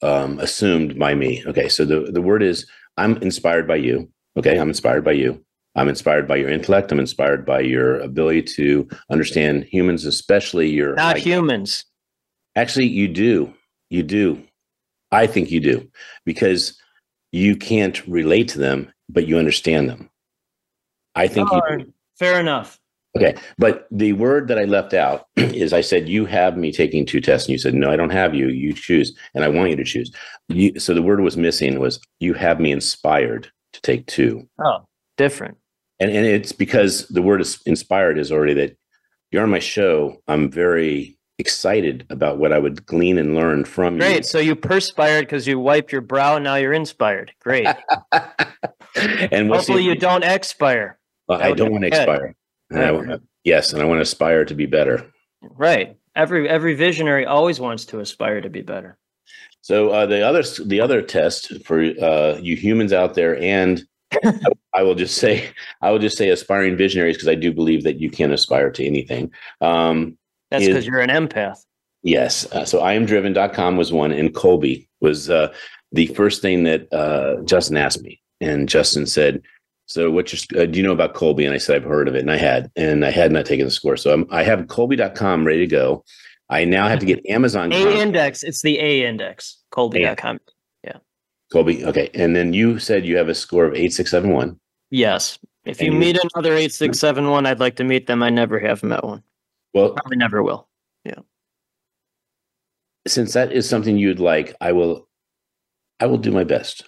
[0.02, 1.44] um, assumed by me.
[1.46, 2.66] Okay, so the the word is
[2.98, 4.10] I'm inspired by you.
[4.38, 5.44] Okay, I'm inspired by you.
[5.76, 6.92] I'm inspired by your intellect.
[6.92, 10.96] I'm inspired by your ability to understand humans, especially your.
[10.96, 11.86] not humans.
[12.56, 13.54] Actually, you do.
[13.90, 14.44] You do.
[15.12, 15.90] I think you do
[16.26, 16.78] because
[17.32, 20.10] you can't relate to them, but you understand them.
[21.16, 21.86] I think you do.
[21.88, 22.80] Oh, fair enough.
[23.18, 27.06] Okay, but the word that I left out is I said you have me taking
[27.06, 28.48] two tests, and you said no, I don't have you.
[28.48, 30.12] You choose, and I want you to choose.
[30.48, 34.86] You, so the word was missing was you have me inspired to take two, Oh,
[35.18, 35.58] different.
[36.02, 38.76] And and it's because the word is inspired is already that
[39.32, 40.18] you're on my show.
[40.28, 44.02] I'm very excited about what I would glean and learn from you.
[44.02, 44.26] Great.
[44.26, 46.36] So you perspired because you wiped your brow.
[46.36, 47.32] and Now you're inspired.
[47.42, 47.66] Great.
[48.12, 51.00] and the- Hopefully you don't expire.
[51.30, 52.36] Uh, I don't want to expire.
[52.70, 55.06] And I want- yes, and I want to aspire to be better.
[55.42, 55.98] Right.
[56.16, 58.98] Every every visionary always wants to aspire to be better.
[59.62, 63.82] So uh, the other the other test for uh, you humans out there, and
[64.74, 65.50] I, will just say
[65.82, 68.86] I will just say aspiring visionaries because I do believe that you can aspire to
[68.86, 69.32] anything.
[69.62, 70.18] Um,
[70.50, 71.58] That's because you're an empath.
[72.04, 75.54] yes, uh, so iamdriven.com was one, and Kolbe was uh,
[75.92, 79.42] the first thing that uh, Justin asked me, and Justin said.
[79.88, 81.44] So, what your, uh, do you know about Kolbe?
[81.44, 82.20] And I said, I've heard of it.
[82.20, 83.98] And I had, and I had not taken the score.
[83.98, 86.06] So I'm, I have Kolbe.com ready to go.
[86.50, 87.74] I now have to get Amazon.
[87.74, 88.42] A com- index.
[88.44, 89.58] It's the A index.
[89.74, 90.40] Kolbe.com.
[91.52, 91.84] Kolbe.
[91.84, 92.10] Okay.
[92.14, 94.58] And then you said you have a score of 8671.
[94.90, 95.38] Yes.
[95.66, 98.24] If you And you- meet another six seven one, I'd like to meet them.
[98.24, 99.24] I never have met one.
[99.74, 100.68] Well, Probably never will.
[101.06, 101.20] Yeah.
[103.08, 105.08] Since that is something you'd like, I will,
[106.00, 106.84] I will do my best.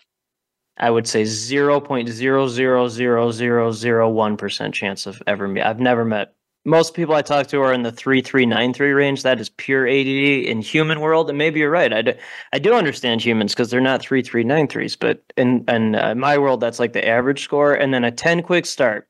[0.78, 5.48] I would say zero point zero zero zero zero zero one percent chance of ever
[5.48, 5.64] meet.
[5.64, 6.34] I've never met.
[6.66, 9.24] Most people I talk to are in the three three nine three range.
[9.24, 11.92] That is pure ADD in human world, and maybe you're right.
[11.92, 12.14] I do,
[12.54, 16.16] I do understand humans because they're not three three nine threes, but in in uh,
[16.16, 17.74] my world, that's like the average score.
[17.74, 19.10] And then a ten quick start.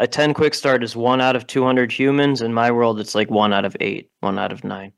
[0.00, 2.42] A ten quick start is one out of two hundred humans.
[2.42, 4.92] In my world, it's like one out of eight, one out of nine.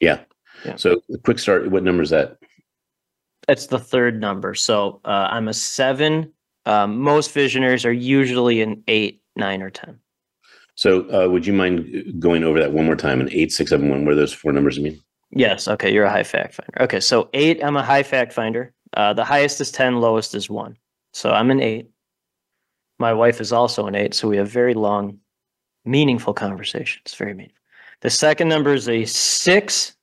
[0.00, 0.20] Yeah.
[0.64, 0.76] Yeah.
[0.76, 1.70] So quick start.
[1.70, 2.38] What number is that?
[3.48, 4.54] It's the third number.
[4.54, 6.32] So uh, I'm a seven.
[6.64, 9.98] Um, most visionaries are usually an eight, nine, or ten.
[10.76, 13.20] So uh, would you mind going over that one more time?
[13.20, 14.04] An eight, six, seven, one.
[14.04, 15.00] What are those four numbers mean?
[15.30, 15.68] Yes.
[15.68, 15.92] Okay.
[15.92, 16.82] You're a high fact finder.
[16.82, 17.00] Okay.
[17.00, 18.72] So eight, I'm a high fact finder.
[18.96, 20.76] Uh, the highest is 10, lowest is one.
[21.12, 21.90] So I'm an eight.
[22.98, 24.14] My wife is also an eight.
[24.14, 25.18] So we have very long,
[25.84, 27.14] meaningful conversations.
[27.14, 27.58] Very meaningful.
[28.00, 29.96] The second number is a six.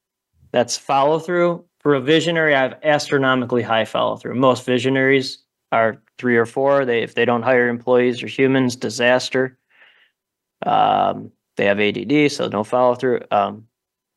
[0.51, 1.63] That's follow through.
[1.79, 4.35] For a visionary, I have astronomically high follow through.
[4.35, 5.39] Most visionaries
[5.71, 6.85] are three or four.
[6.85, 9.57] They if they don't hire employees or humans, disaster.
[10.65, 13.21] Um, they have ADD, so no follow through.
[13.31, 13.67] Um,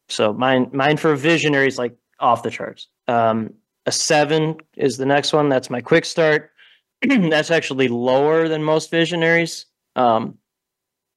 [0.09, 2.89] so mine mine for visionaries like off the charts.
[3.09, 3.55] Um,
[3.87, 5.49] a seven is the next one.
[5.49, 6.51] That's my quick start.
[7.03, 9.67] That's actually lower than most visionaries.
[9.97, 10.39] Um,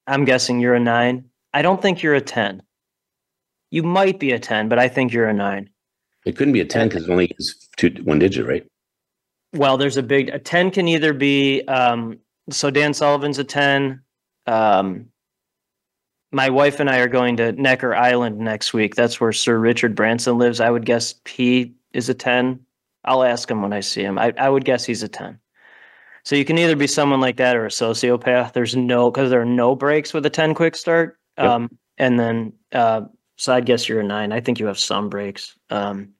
[0.06, 1.24] I'm guessing you're a nine.
[1.54, 2.62] I don't think you're a ten.
[3.70, 5.70] You might be a ten, but I think you're a nine.
[6.24, 8.66] It couldn't be a ten because it only is two, one digit, right?
[9.54, 12.18] Well, there's a big a ten can either be um,
[12.50, 14.02] so Dan Sullivan's a ten.
[14.46, 15.06] Um,
[16.32, 18.94] my wife and I are going to Necker Island next week.
[18.94, 20.60] That's where Sir Richard Branson lives.
[20.60, 22.60] I would guess he is a 10.
[23.04, 24.18] I'll ask him when I see him.
[24.18, 25.38] I, I would guess he's a 10.
[26.24, 28.52] So you can either be someone like that or a sociopath.
[28.52, 31.18] There's no, because there are no breaks with a 10 quick start.
[31.38, 31.46] Yep.
[31.46, 33.02] Um, and then, uh,
[33.36, 34.32] so I'd guess you're a nine.
[34.32, 35.56] I think you have some breaks.
[35.70, 36.10] Um,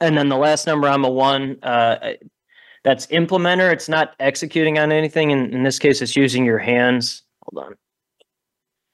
[0.00, 1.58] and then the last number, I'm a one.
[1.62, 2.12] Uh,
[2.84, 3.72] that's implementer.
[3.72, 5.30] It's not executing on anything.
[5.30, 7.22] In, in this case, it's using your hands.
[7.42, 7.74] Hold on.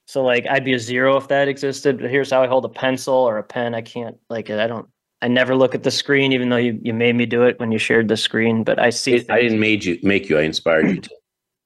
[0.09, 2.01] So like I'd be a zero if that existed.
[2.01, 3.75] But here's how I hold a pencil or a pen.
[3.75, 4.89] I can't like I don't.
[5.21, 7.73] I never look at the screen, even though you, you made me do it when
[7.73, 8.65] you shared the screen.
[8.65, 9.17] But I see.
[9.29, 10.39] I didn't made you make you.
[10.39, 11.11] I inspired you to.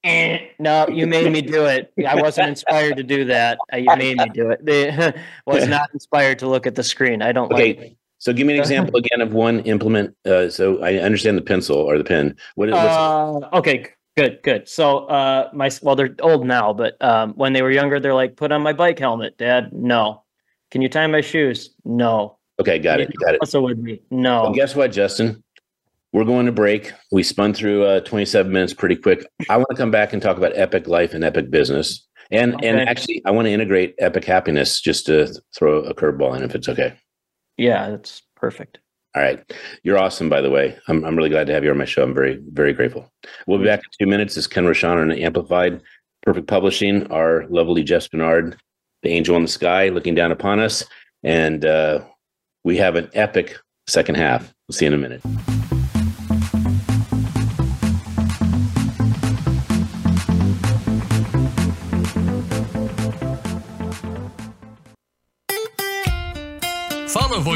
[0.59, 1.93] No, you made me do it.
[2.05, 3.57] I wasn't inspired to do that.
[3.71, 4.59] Uh, You made me do it.
[4.65, 5.13] They,
[5.45, 7.21] was not inspired to look at the screen.
[7.21, 7.77] I don't like.
[7.77, 10.13] Okay, so give me an example again of one implement.
[10.25, 12.35] Uh, so I understand the pencil or the pen.
[12.55, 12.75] What is?
[12.75, 14.67] Uh, okay, good, good.
[14.67, 18.35] So, uh, my well, they're old now, but um, when they were younger, they're like,
[18.35, 20.23] "Put on my bike helmet, Dad." No.
[20.71, 21.75] Can you tie my shoes?
[21.85, 22.39] No.
[22.59, 23.41] okay, got it, got it.
[23.41, 24.01] Also with me?
[24.09, 24.43] No.
[24.43, 25.43] Well, guess what, Justin?
[26.13, 26.91] We're going to break.
[27.11, 29.25] We spun through uh, 27 minutes pretty quick.
[29.49, 32.07] I want to come back and talk about Epic Life and Epic Business.
[32.31, 36.43] And and actually, I want to integrate Epic Happiness just to throw a curveball in
[36.43, 36.95] if it's okay.
[37.57, 38.79] Yeah, that's perfect.
[39.15, 39.53] All right.
[39.83, 40.75] You're awesome, by the way.
[40.87, 42.01] I'm, I'm really glad to have you on my show.
[42.01, 43.11] I'm very, very grateful.
[43.45, 44.33] We'll be back in two minutes.
[44.33, 45.81] This is Ken Rochon on Amplified
[46.23, 48.57] Perfect Publishing, our lovely Jess Bernard,
[49.03, 50.83] the angel in the sky looking down upon us.
[51.21, 52.03] And uh,
[52.63, 53.55] we have an epic
[53.87, 54.51] second half.
[54.67, 55.62] We'll see you in a minute.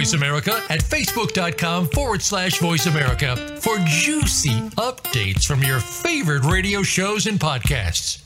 [0.08, 6.82] Voice America at facebook.com forward slash voice America for juicy updates from your favorite radio
[6.82, 8.24] shows and podcasts.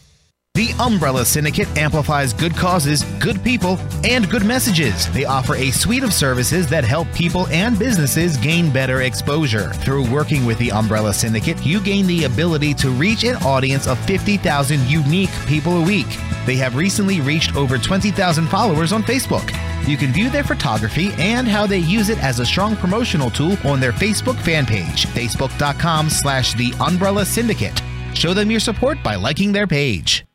[0.53, 5.11] The Umbrella Syndicate amplifies good causes, good people, and good messages.
[5.11, 9.73] They offer a suite of services that help people and businesses gain better exposure.
[9.73, 13.97] Through working with the Umbrella Syndicate, you gain the ability to reach an audience of
[14.05, 16.19] 50,000 unique people a week.
[16.45, 19.70] They have recently reached over 20,000 followers on Facebook.
[19.87, 23.57] You can view their photography and how they use it as a strong promotional tool
[23.65, 27.81] on their Facebook fan page, facebook.com slash the Umbrella Syndicate.
[28.13, 30.25] Show them your support by liking their page.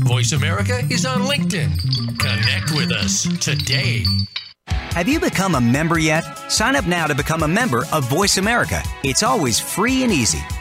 [0.00, 2.18] Voice America is on LinkedIn.
[2.18, 4.04] Connect with us today.
[4.66, 6.22] Have you become a member yet?
[6.50, 8.82] Sign up now to become a member of Voice America.
[9.04, 10.40] It's always free and easy.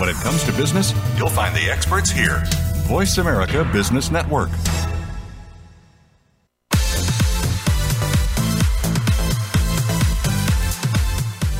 [0.00, 2.42] When it comes to business, you'll find the experts here.
[2.86, 4.48] Voice America Business Network.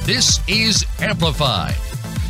[0.07, 1.74] This is Amplified.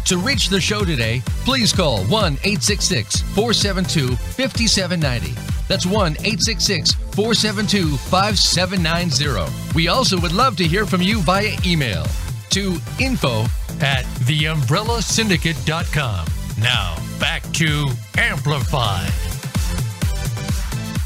[0.06, 5.40] To reach the show today, please call 1 866 472 5790.
[5.68, 9.76] That's 1 866 472 5790.
[9.76, 12.04] We also would love to hear from you via email
[12.50, 13.44] to info
[13.80, 16.26] at theumbrellasyndicate.com.
[16.60, 19.10] Now, back to Amplified.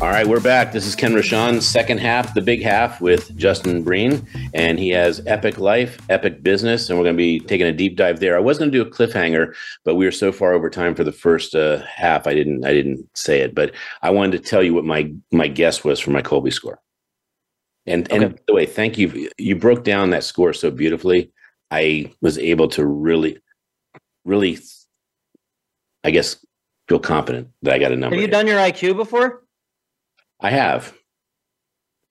[0.01, 0.73] All right, we're back.
[0.73, 5.25] This is Ken Rochon, second half, the big half with Justin Breen, and he has
[5.27, 8.37] Epic Life, Epic Business, and we're going to be taking a deep dive there.
[8.37, 9.55] I was going to do a cliffhanger,
[9.85, 12.73] but we were so far over time for the first uh, half, I didn't, I
[12.73, 13.55] didn't say it.
[13.55, 16.81] But I wanted to tell you what my my guess was for my Kolbe score.
[17.87, 19.31] And and by the way, thank you.
[19.39, 21.33] You broke down that score so beautifully.
[21.75, 23.39] I was able to really,
[24.25, 24.59] really,
[26.05, 26.37] I guess,
[26.89, 28.15] feel confident that I got a number.
[28.15, 29.43] Have you done your IQ before?
[30.41, 30.95] I have.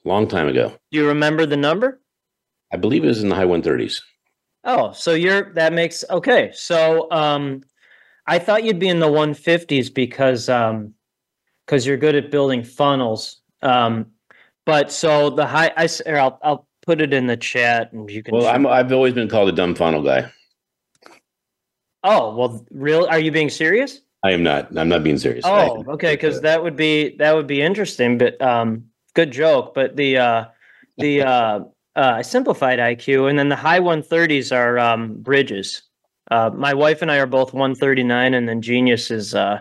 [0.03, 0.73] Long time ago.
[0.91, 2.01] Do you remember the number?
[2.73, 4.01] I believe it was in the high 130s.
[4.65, 6.51] Oh, so you're that makes okay.
[6.53, 7.61] So um
[8.27, 10.93] I thought you'd be in the 150s because um
[11.65, 13.41] because you're good at building funnels.
[13.61, 14.07] Um
[14.65, 18.09] but so the high I s- or I'll I'll put it in the chat, and
[18.09, 18.35] you can.
[18.35, 20.31] Well, I'm, I've always been called a dumb funnel guy.
[22.03, 23.07] Oh well, real?
[23.09, 24.01] Are you being serious?
[24.23, 24.77] I am not.
[24.77, 25.45] I'm not being serious.
[25.45, 28.17] Oh, okay, because that would be that would be interesting.
[28.17, 29.73] But um, good joke.
[29.73, 30.45] But the uh,
[30.97, 31.59] the uh,
[31.95, 35.83] uh, I simplified IQ, and then the high 130s are um, bridges.
[36.31, 39.59] Uh, my wife and I are both 139, and then Genius is uh,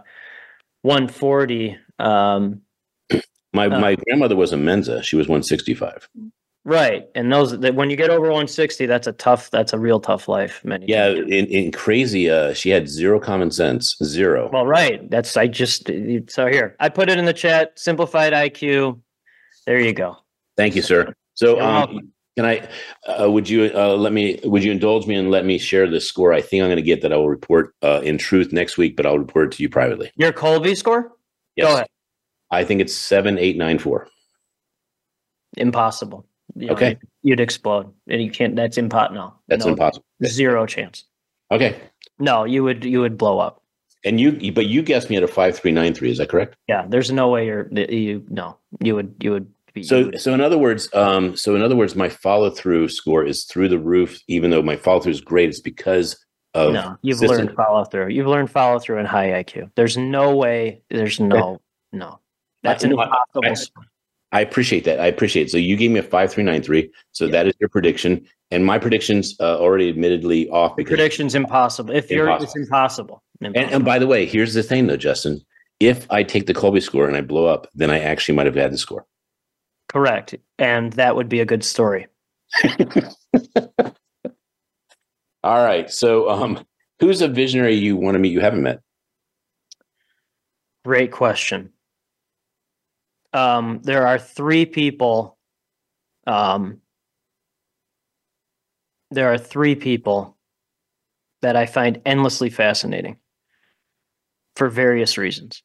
[0.82, 1.76] 140.
[1.98, 2.62] Um,
[3.52, 5.02] my uh, my grandmother was a Mensa.
[5.02, 6.08] She was 165.
[6.64, 9.50] Right, and those that when you get over 160, that's a tough.
[9.50, 10.64] That's a real tough life.
[10.64, 10.86] Many.
[10.88, 12.30] Yeah, in, in crazy.
[12.30, 13.96] Uh, she had zero common sense.
[14.04, 14.48] Zero.
[14.52, 15.10] Well, right.
[15.10, 15.90] That's I just
[16.28, 17.76] so here I put it in the chat.
[17.76, 19.00] Simplified IQ.
[19.66, 20.16] There you go.
[20.56, 21.12] Thank you, sir.
[21.34, 22.68] So, um, can I?
[23.08, 24.38] Uh, would you uh, let me?
[24.44, 26.32] Would you indulge me and let me share the score?
[26.32, 27.12] I think I'm going to get that.
[27.12, 30.12] I will report uh, in truth next week, but I'll report it to you privately.
[30.14, 31.10] Your Kolbe score?
[31.56, 31.66] Yes.
[31.66, 31.86] Go ahead.
[32.52, 34.06] I think it's seven, eight, nine, four.
[35.56, 36.24] Impossible.
[36.54, 36.98] You know, Okay.
[37.22, 37.92] You'd explode.
[38.08, 39.14] And you can't that's impossible.
[39.14, 39.34] No.
[39.48, 40.04] That's no, impossible.
[40.24, 41.04] Zero chance.
[41.50, 41.80] Okay.
[42.18, 43.62] No, you would you would blow up.
[44.04, 46.10] And you, but you guessed me at a five, three, nine, three.
[46.10, 46.56] Is that correct?
[46.68, 46.84] Yeah.
[46.88, 48.56] There's no way you're you no.
[48.80, 51.76] You would you would be So, would- so in other words, um, so in other
[51.76, 54.20] words, my follow through score is through the roof.
[54.28, 56.16] Even though my follow through is great, it's because
[56.54, 58.08] of no, you've system- learned follow through.
[58.08, 59.70] You've learned follow through in high IQ.
[59.76, 61.60] There's no way there's no
[61.92, 62.18] no.
[62.64, 63.84] That's an no, impossible I- score.
[64.32, 64.98] I appreciate that.
[64.98, 65.50] I appreciate it.
[65.50, 66.90] So you gave me a five, three, nine, three.
[67.12, 70.90] So that is your prediction, and my predictions uh, already admittedly off because.
[70.90, 71.94] Prediction's impossible.
[71.94, 72.62] If you're it's Impossible.
[72.62, 73.22] impossible.
[73.42, 75.40] And, and by the way, here's the thing, though, Justin.
[75.80, 78.54] If I take the Kolbe score and I blow up, then I actually might have
[78.54, 79.04] had the score.
[79.88, 80.34] Correct.
[80.58, 82.06] And that would be a good story.
[85.42, 85.90] All right.
[85.90, 86.64] So, um,
[87.00, 88.80] who's a visionary you want to meet you haven't met?
[90.84, 91.70] Great question.
[93.32, 95.38] Um, there are three people.
[96.26, 96.80] Um,
[99.10, 100.36] there are three people
[101.42, 103.16] that I find endlessly fascinating
[104.56, 105.62] for various reasons.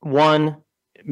[0.00, 0.62] One,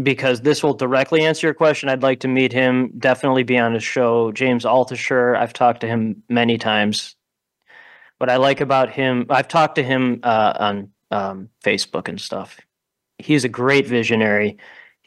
[0.03, 1.89] because this will directly answer your question.
[1.89, 4.33] I'd like to meet him, definitely be on his show.
[4.33, 7.17] James Altucher, I've talked to him many times.
[8.19, 12.61] What I like about him, I've talked to him uh, on um, Facebook and stuff.
[13.19, 14.59] He's a great visionary.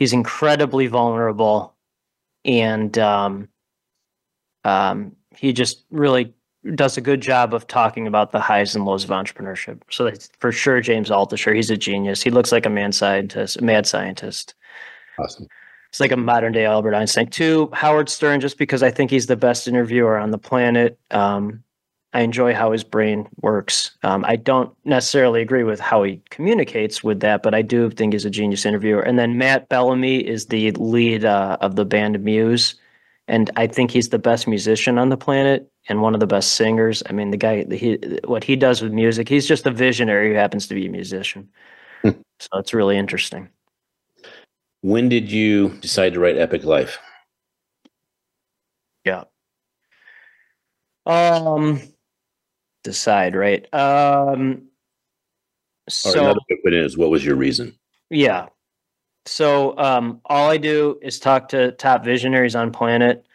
[0.01, 1.75] He's incredibly vulnerable,
[2.43, 3.49] and um,
[4.63, 6.33] um, he just really
[6.73, 9.83] does a good job of talking about the highs and lows of entrepreneurship.
[9.91, 12.23] So that's for sure, James Altucher, he's a genius.
[12.23, 14.55] He looks like a man scientist, a mad scientist.
[15.19, 15.45] Awesome.
[15.89, 17.27] It's like a modern day Albert Einstein.
[17.27, 20.97] Two, Howard Stern, just because I think he's the best interviewer on the planet.
[21.11, 21.63] Um,
[22.13, 23.91] I enjoy how his brain works.
[24.03, 28.13] Um, I don't necessarily agree with how he communicates with that, but I do think
[28.13, 29.01] he's a genius interviewer.
[29.01, 32.75] And then Matt Bellamy is the lead uh, of the band Muse,
[33.29, 36.53] and I think he's the best musician on the planet and one of the best
[36.53, 37.01] singers.
[37.09, 40.35] I mean, the guy, he, what he does with music, he's just a visionary who
[40.35, 41.47] happens to be a musician.
[42.01, 42.09] Hmm.
[42.39, 43.47] so it's really interesting.
[44.81, 46.97] When did you decide to write Epic Life?
[49.05, 49.25] Yeah.
[51.05, 51.81] Um,
[52.83, 53.71] decide right.
[53.73, 54.63] Um,
[55.89, 57.75] so another way to put it is, what was your reason?
[58.09, 58.47] yeah.
[59.25, 63.25] So um, all I do is talk to top visionaries on planet,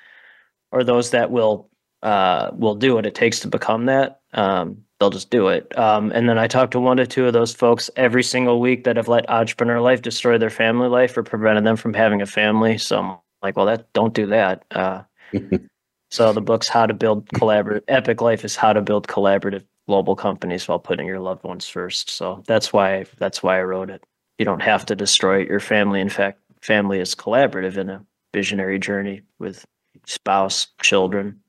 [0.72, 1.70] or those that will
[2.02, 4.20] uh, will do what it takes to become that.
[4.32, 5.76] Um, they'll just do it.
[5.78, 8.84] Um, and then I talk to one to two of those folks every single week
[8.84, 12.26] that have let entrepreneur life destroy their family life or prevented them from having a
[12.26, 12.78] family.
[12.78, 14.64] So I'm like, well, that don't do that.
[14.70, 15.02] Uh,
[16.10, 17.82] so the book's how to build collaborative.
[17.88, 22.10] Epic Life is how to build collaborative global companies while putting your loved ones first.
[22.10, 24.04] So that's why that's why I wrote it.
[24.38, 26.00] You don't have to destroy your family.
[26.00, 29.64] In fact, family is collaborative in a visionary journey with
[30.06, 31.40] spouse, children,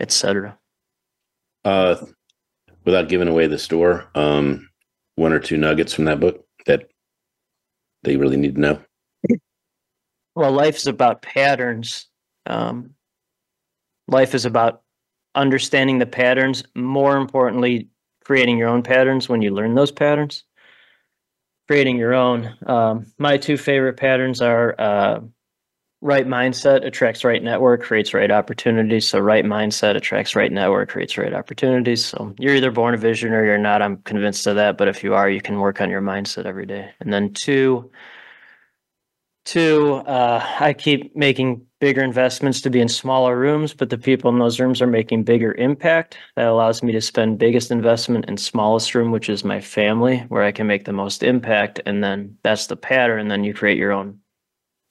[0.00, 0.58] etc.
[1.64, 1.96] Uh,
[2.84, 4.68] without giving away the store, um,
[5.16, 6.90] one or two nuggets from that book that
[8.02, 8.80] they really need to know.
[10.34, 12.06] Well, life is about patterns.
[12.46, 12.94] Um,
[14.12, 14.82] life is about
[15.34, 16.62] understanding the patterns.
[16.74, 17.88] More importantly,
[18.24, 20.44] creating your own patterns when you learn those patterns.
[21.68, 22.54] Creating your own.
[22.66, 25.20] Um, my two favorite patterns are uh,
[26.02, 29.08] right mindset attracts right network, creates right opportunities.
[29.08, 32.04] So, right mindset attracts right network, creates right opportunities.
[32.04, 33.80] So, you're either born a visionary or you're not.
[33.80, 34.76] I'm convinced of that.
[34.76, 36.90] But if you are, you can work on your mindset every day.
[37.00, 37.90] And then, two,
[39.44, 44.30] Two, uh, I keep making bigger investments to be in smaller rooms, but the people
[44.30, 46.16] in those rooms are making bigger impact.
[46.36, 50.44] That allows me to spend biggest investment in smallest room, which is my family, where
[50.44, 51.80] I can make the most impact.
[51.84, 53.26] And then that's the pattern.
[53.26, 54.20] Then you create your own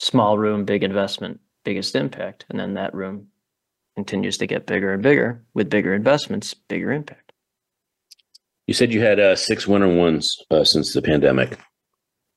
[0.00, 2.44] small room, big investment, biggest impact.
[2.50, 3.28] And then that room
[3.96, 7.32] continues to get bigger and bigger with bigger investments, bigger impact.
[8.66, 11.58] You said you had uh, six one on ones uh, since the pandemic.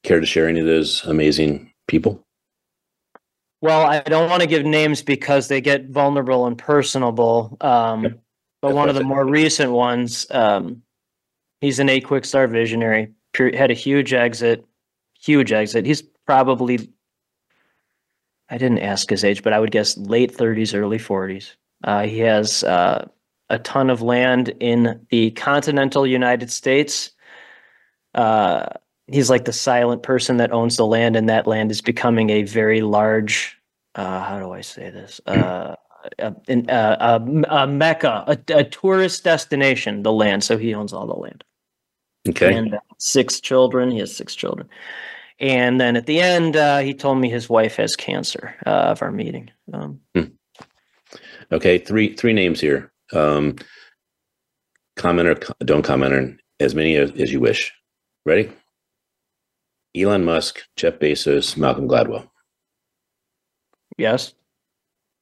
[0.04, 2.26] Care to share any of those amazing people?
[3.62, 7.58] Well, I don't want to give names because they get vulnerable and personable.
[7.62, 8.20] Um.
[8.66, 10.82] But one of the more recent ones, um,
[11.62, 14.66] he's an eight quick start visionary, had a huge exit,
[15.22, 15.86] huge exit.
[15.86, 16.92] He's probably,
[18.50, 21.54] I didn't ask his age, but I would guess late 30s, early 40s.
[21.84, 23.08] Uh, he has uh,
[23.52, 27.12] a ton of land in the continental United States.
[28.16, 28.66] Uh,
[29.08, 32.44] he's like the silent person that owns the land, and that land is becoming a
[32.44, 33.58] very large.
[33.96, 35.22] Uh, how do I say this?
[35.26, 35.76] Uh,
[36.20, 40.04] a, a, a, mecca, a, a, tourist destination.
[40.04, 41.44] The land, so he owns all the land.
[42.28, 42.54] Okay.
[42.54, 43.92] And uh, six children.
[43.92, 44.68] He has six children.
[45.40, 49.02] And then at the end, uh, he told me his wife has cancer uh, of
[49.02, 49.50] our meeting.
[49.74, 50.24] Um, hmm.
[51.52, 52.92] Okay, three three names here.
[53.14, 53.56] Um,
[54.96, 57.72] comment or don't comment on as many as, as you wish.
[58.26, 58.52] Ready?
[59.96, 62.28] Elon Musk, Jeff Bezos, Malcolm Gladwell.
[63.98, 64.34] Yes.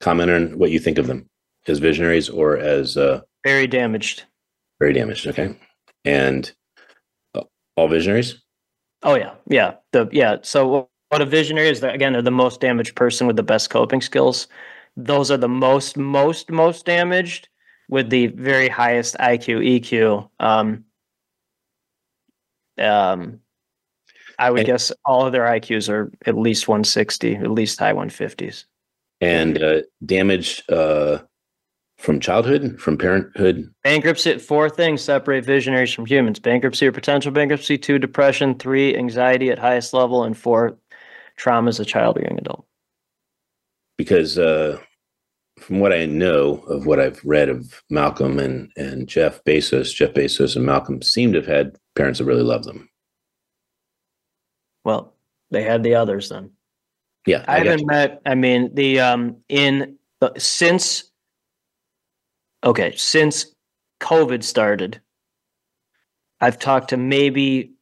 [0.01, 1.29] Comment on what you think of them
[1.67, 4.23] as visionaries or as uh, very damaged.
[4.79, 5.27] Very damaged.
[5.27, 5.57] Okay.
[6.05, 6.51] And
[7.35, 7.43] uh,
[7.75, 8.41] all visionaries.
[9.03, 9.75] Oh yeah, yeah.
[9.91, 10.37] The yeah.
[10.41, 11.81] So what a visionary is?
[11.81, 14.47] That, Again, they're the most damaged person with the best coping skills.
[14.97, 17.49] Those are the most, most, most damaged
[17.89, 20.29] with the very highest IQ, EQ.
[20.39, 20.85] Um,
[22.79, 23.39] um,
[24.39, 28.65] I would guess all of their IQs are at least 160, at least high 150s.
[29.21, 31.19] And uh, damage uh,
[31.97, 33.73] from childhood, from parenthood?
[33.83, 39.49] Bankruptcy, four things separate visionaries from humans bankruptcy or potential bankruptcy, two, depression, three, anxiety
[39.49, 40.77] at highest level, and four,
[41.37, 42.65] trauma as a child or young adult.
[43.97, 44.79] Because uh,
[45.59, 50.13] from what I know of what I've read of Malcolm and, and Jeff Bezos, Jeff
[50.13, 52.89] Bezos and Malcolm seem to have had parents that really love them.
[54.83, 55.13] Well,
[55.51, 56.51] they had the others then.
[57.25, 57.45] Yeah.
[57.47, 61.11] I, I haven't met, I mean, the, um, in the, since,
[62.63, 63.53] okay, since
[64.01, 65.01] COVID started,
[66.41, 67.73] I've talked to maybe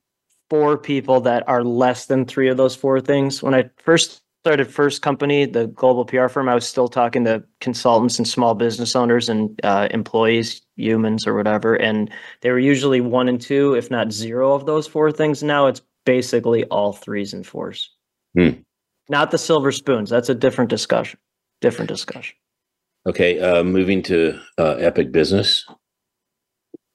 [0.50, 3.42] four people that are less than three of those four things.
[3.42, 7.44] When I first started first company, the global PR firm, I was still talking to
[7.60, 13.02] consultants and small business owners and uh, employees, humans or whatever, and they were usually
[13.02, 15.44] one and two, if not zero of those four things.
[15.44, 17.92] Now it's basically all threes and fours.
[18.38, 18.62] Hmm.
[19.10, 20.10] Not the silver spoons.
[20.10, 21.20] That's a different discussion.
[21.60, 22.36] Different discussion.
[23.06, 25.66] Okay, uh, moving to uh, Epic Business.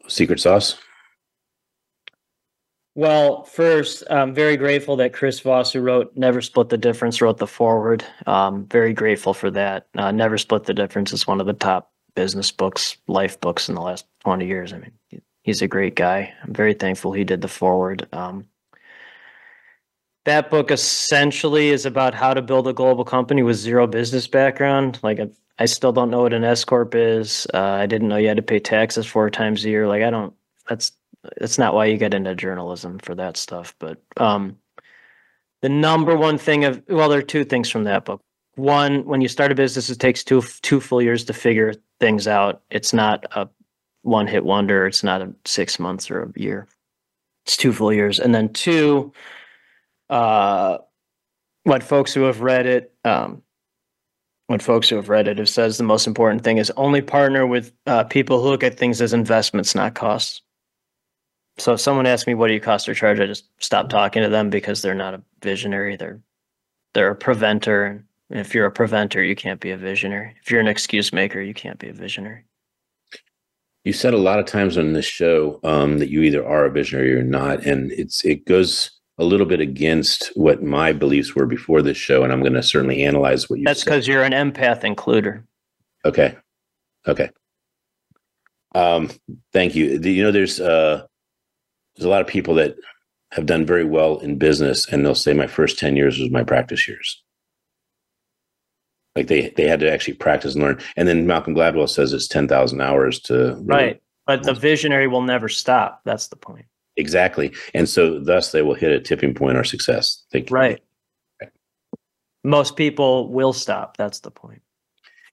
[0.09, 0.77] Secret sauce.
[2.95, 7.37] Well, first, I'm very grateful that Chris Voss, who wrote Never Split the Difference, wrote
[7.37, 8.03] the foreword.
[8.27, 9.89] Um, very grateful for that.
[9.95, 13.75] Uh, Never Split the Difference is one of the top business books, life books in
[13.75, 14.73] the last 20 years.
[14.73, 14.93] I mean,
[15.43, 16.33] he's a great guy.
[16.43, 18.09] I'm very thankful he did the foreword.
[18.15, 18.47] Um,
[20.27, 24.99] that book essentially is about how to build a global company with zero business background.
[25.03, 25.21] Like
[25.59, 27.47] I, still don't know what an S corp is.
[27.55, 29.87] Uh, I didn't know you had to pay taxes four times a year.
[29.87, 30.35] Like I don't.
[30.69, 30.93] That's
[31.39, 33.75] that's not why you get into journalism for that stuff.
[33.79, 34.59] But um,
[35.63, 38.21] the number one thing of well, there are two things from that book.
[38.57, 42.27] One, when you start a business, it takes two two full years to figure things
[42.27, 42.63] out.
[42.71, 43.49] It's not a
[44.03, 44.87] one hit wonder.
[44.87, 46.67] It's not a six months or a year.
[47.45, 48.19] It's two full years.
[48.19, 49.13] And then two,
[50.11, 50.79] uh,
[51.65, 53.43] what folks who have read it, um,
[54.47, 57.47] what folks who have read it have says the most important thing is only partner
[57.47, 60.43] with uh, people who look at things as investments, not costs.
[61.59, 64.23] So if someone asks me what do you cost or charge, I just stop talking
[64.23, 65.97] to them because they're not a visionary.
[65.97, 66.21] They're
[66.95, 68.05] they're a preventer.
[68.31, 70.35] And if you're a preventer, you can't be a visionary.
[70.43, 72.45] If you're an excuse maker, you can't be a visionary.
[73.85, 76.71] You said a lot of times on this show um, that you either are a
[76.71, 81.47] visionary or not, and it's it goes a little bit against what my beliefs were
[81.47, 83.65] before this show, and I'm going to certainly analyze what you.
[83.65, 85.45] That's because you're an empath includer.
[86.05, 86.37] Okay,
[87.07, 87.31] okay.
[88.75, 89.11] Um,
[89.53, 89.99] thank you.
[89.99, 91.07] You know, there's uh,
[91.97, 92.77] there's a lot of people that
[93.33, 96.45] have done very well in business, and they'll say my first ten years was my
[96.45, 97.23] practice years.
[99.17, 100.79] Like they they had to actually practice and learn.
[100.97, 104.03] And then Malcolm Gladwell says it's ten thousand hours to really right.
[104.27, 106.03] But the visionary will never stop.
[106.05, 106.67] That's the point.
[106.97, 107.53] Exactly.
[107.75, 110.25] And so thus they will hit a tipping point or success.
[110.33, 110.57] Thank you.
[110.57, 110.83] Right.
[112.43, 113.97] Most people will stop.
[113.97, 114.63] That's the point.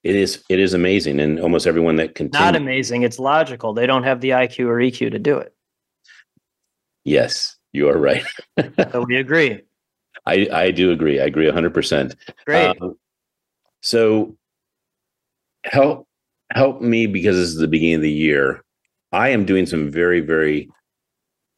[0.02, 1.20] It is it is amazing.
[1.20, 3.72] And almost everyone that continues not amazing, it's logical.
[3.72, 5.54] They don't have the IQ or EQ to do it.
[7.04, 8.24] Yes, you are right.
[8.92, 9.62] so we agree.
[10.26, 11.20] I, I do agree.
[11.20, 12.14] I agree 100%.
[12.46, 12.76] Great.
[12.80, 12.96] Um,
[13.82, 14.36] so
[15.64, 16.08] help
[16.50, 18.64] help me because this is the beginning of the year.
[19.12, 20.68] I am doing some very, very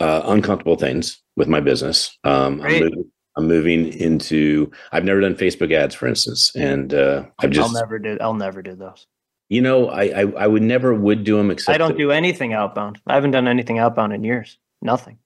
[0.01, 2.17] uh, uncomfortable things with my business.
[2.25, 4.71] Um, I'm, moving, I'm, moving, into.
[4.93, 7.69] I've never done Facebook ads, for instance, and uh, I've just.
[7.69, 8.19] I'll never do.
[8.21, 9.07] I'll never do those.
[9.49, 11.75] You know, I, I, I would never would do them except.
[11.75, 13.01] I don't do anything outbound.
[13.07, 14.59] I haven't done anything outbound in years.
[14.83, 15.19] Nothing.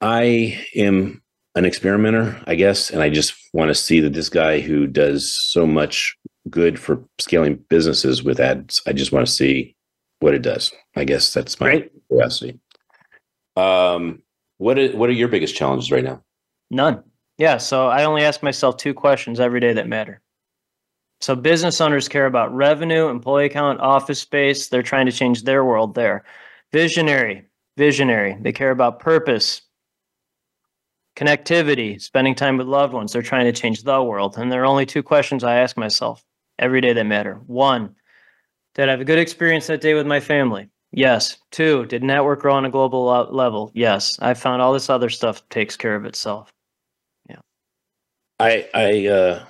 [0.00, 1.22] I am
[1.54, 5.32] an experimenter, I guess, and I just want to see that this guy who does
[5.32, 6.16] so much
[6.50, 9.74] good for scaling businesses with ads, I just want to see
[10.20, 10.72] what it does.
[10.96, 11.92] I guess that's my Great.
[12.08, 12.60] curiosity.
[13.56, 14.22] Um,
[14.58, 16.22] what are, what are your biggest challenges right now?
[16.70, 17.02] None.
[17.38, 20.22] Yeah, so I only ask myself two questions every day that matter.
[21.20, 24.68] So business owners care about revenue, employee count, office space.
[24.68, 26.24] They're trying to change their world there.
[26.72, 27.44] Visionary,
[27.76, 28.36] visionary.
[28.40, 29.62] They care about purpose,
[31.16, 33.12] connectivity, spending time with loved ones.
[33.12, 34.36] They're trying to change the world.
[34.36, 36.22] And there are only two questions I ask myself
[36.58, 37.40] every day that matter.
[37.46, 37.94] One,
[38.74, 40.68] did I have a good experience that day with my family?
[40.96, 41.36] Yes.
[41.50, 43.70] Two, did network grow on a global level?
[43.74, 44.18] Yes.
[44.20, 46.50] I found all this other stuff takes care of itself.
[47.28, 47.40] Yeah.
[48.40, 49.44] I, I, uh,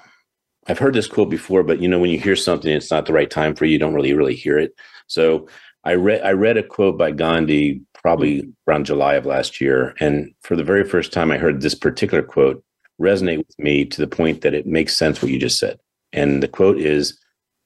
[0.66, 3.12] I've heard this quote before, but you know, when you hear something, it's not the
[3.12, 3.74] right time for you.
[3.74, 4.74] You don't really, really hear it.
[5.06, 5.46] So
[5.84, 9.94] I read, I read a quote by Gandhi probably around July of last year.
[10.00, 12.60] And for the very first time, I heard this particular quote
[13.00, 15.78] resonate with me to the point that it makes sense what you just said.
[16.12, 17.16] And the quote is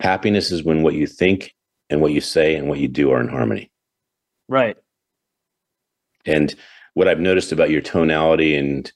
[0.00, 1.54] happiness is when what you think
[1.90, 3.70] and what you say and what you do are in harmony.
[4.48, 4.76] Right.
[6.24, 6.54] And
[6.94, 8.90] what I've noticed about your tonality and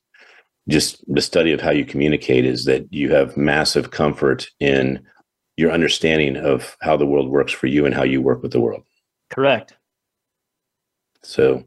[0.69, 5.05] just the study of how you communicate is that you have massive comfort in
[5.57, 8.61] your understanding of how the world works for you and how you work with the
[8.61, 8.83] world.
[9.31, 9.75] Correct.
[11.23, 11.65] So,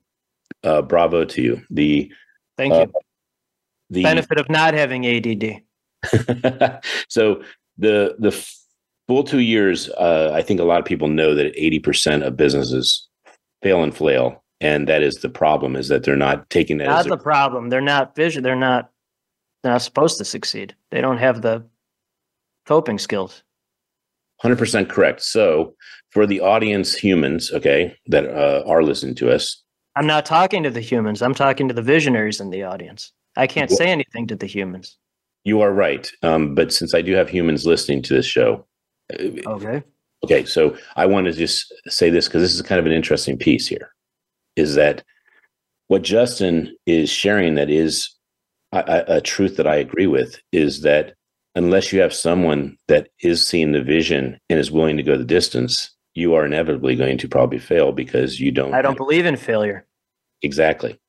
[0.64, 1.62] uh, bravo to you.
[1.70, 2.12] The
[2.58, 2.82] thank you.
[2.82, 2.88] Uh,
[3.90, 5.62] the benefit of not having ADD.
[7.08, 7.42] so
[7.78, 8.32] the the
[9.08, 12.38] full two years, uh, I think a lot of people know that eighty percent of
[12.38, 13.08] businesses
[13.62, 15.76] fail and flail, and that is the problem.
[15.76, 16.88] Is that they're not taking that.
[16.88, 17.70] Not the problem.
[17.70, 18.44] They're not vision.
[18.44, 18.92] They're not.
[19.64, 20.76] They're not supposed to succeed.
[20.92, 21.66] They don't have the
[22.68, 23.44] coping skills.
[24.44, 25.24] 100% correct.
[25.24, 25.74] So,
[26.12, 29.64] for the audience humans, okay, that uh, are listening to us,
[29.96, 31.24] I'm not talking to the humans.
[31.24, 33.12] I'm talking to the visionaries in the audience.
[33.36, 34.96] I can't say anything to the humans.
[35.44, 36.12] You are right.
[36.22, 38.67] Um, but since I do have humans listening to this show,
[39.14, 39.84] okay.
[40.24, 43.38] Okay, so I want to just say this because this is kind of an interesting
[43.38, 43.94] piece here.
[44.56, 45.04] Is that
[45.88, 48.10] what Justin is sharing that is
[48.72, 51.14] a, a truth that I agree with is that
[51.56, 55.24] unless you have someone that is seeing the vision and is willing to go the
[55.24, 58.74] distance, you are inevitably going to probably fail because you don't.
[58.74, 59.86] I don't believe in failure.
[60.42, 61.00] Exactly.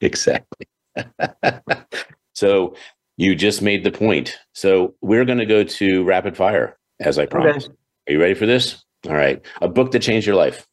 [0.00, 0.66] Exactly.
[2.34, 2.74] so
[3.16, 4.38] you just made the point.
[4.54, 7.68] So we're going to go to rapid fire, as I promised.
[7.68, 7.76] Okay.
[8.08, 8.84] Are you ready for this?
[9.06, 9.44] All right.
[9.60, 10.66] A book that changed your life.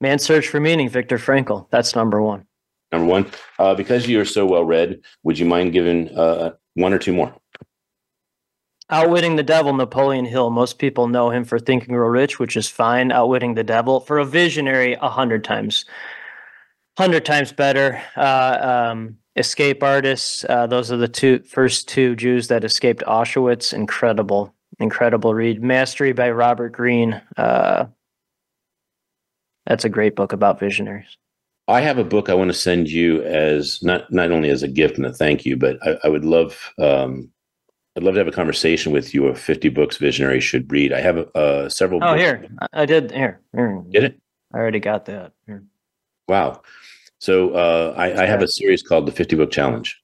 [0.00, 1.68] Man's Search for Meaning, Viktor Frankl.
[1.70, 2.46] That's number one.
[2.90, 3.30] Number one.
[3.58, 7.12] Uh, because you are so well read, would you mind giving uh, one or two
[7.12, 7.34] more?
[8.90, 10.50] Outwitting the Devil, Napoleon Hill.
[10.50, 13.10] Most people know him for Think and Grow Rich, which is fine.
[13.10, 15.86] Outwitting the Devil for a visionary, a hundred times,
[16.98, 18.02] hundred times better.
[18.16, 20.44] Uh, um, Escape Artists.
[20.46, 23.72] Uh, those are the two first two Jews that escaped Auschwitz.
[23.72, 25.62] Incredible, incredible read.
[25.62, 27.20] Mastery by Robert Greene.
[27.36, 27.86] Uh,
[29.66, 31.16] that's a great book about visionaries.
[31.68, 34.68] I have a book I want to send you as not not only as a
[34.68, 37.30] gift and a thank you, but I, I would love um,
[37.96, 40.92] I'd love to have a conversation with you of 50 books visionaries should read.
[40.92, 42.02] I have uh, several.
[42.02, 42.20] Oh, books.
[42.20, 42.48] here.
[42.72, 43.10] I did.
[43.10, 43.40] Here.
[43.54, 43.84] here.
[43.90, 44.20] Did it?
[44.52, 45.32] I already got that.
[45.46, 45.62] Here.
[46.26, 46.62] Wow.
[47.18, 50.00] So uh, I, I, have a series called the 50 book challenge.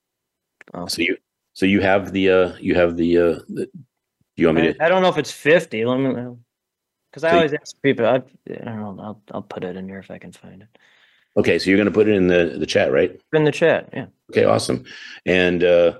[0.72, 0.86] Oh.
[0.86, 1.16] So you,
[1.54, 3.68] so you have the, uh, you have the, uh, the
[4.42, 4.84] you want me to?
[4.84, 5.84] I don't know if it's 50.
[5.84, 6.36] Let me,
[7.10, 8.96] because I so always ask people, I, I don't know.
[9.00, 10.68] I'll, I'll put it in here if I can find it.
[11.36, 11.58] Okay.
[11.58, 13.18] So you're going to put it in the, the chat, right?
[13.32, 13.88] In the chat.
[13.92, 14.06] Yeah.
[14.30, 14.44] Okay.
[14.44, 14.84] Awesome.
[15.24, 15.98] And, uh,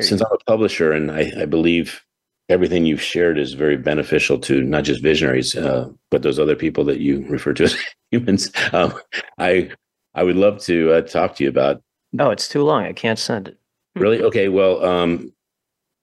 [0.00, 2.04] since I'm a publisher and I, I, believe
[2.48, 6.84] everything you've shared is very beneficial to not just visionaries, uh, but those other people
[6.84, 7.76] that you refer to as
[8.10, 8.92] humans, um,
[9.38, 9.70] I
[10.14, 11.82] I would love to uh, talk to you about.
[12.18, 12.84] Oh, it's too long.
[12.84, 13.58] I can't send it.
[13.94, 14.22] Really?
[14.22, 14.48] Okay.
[14.48, 15.32] Well, um,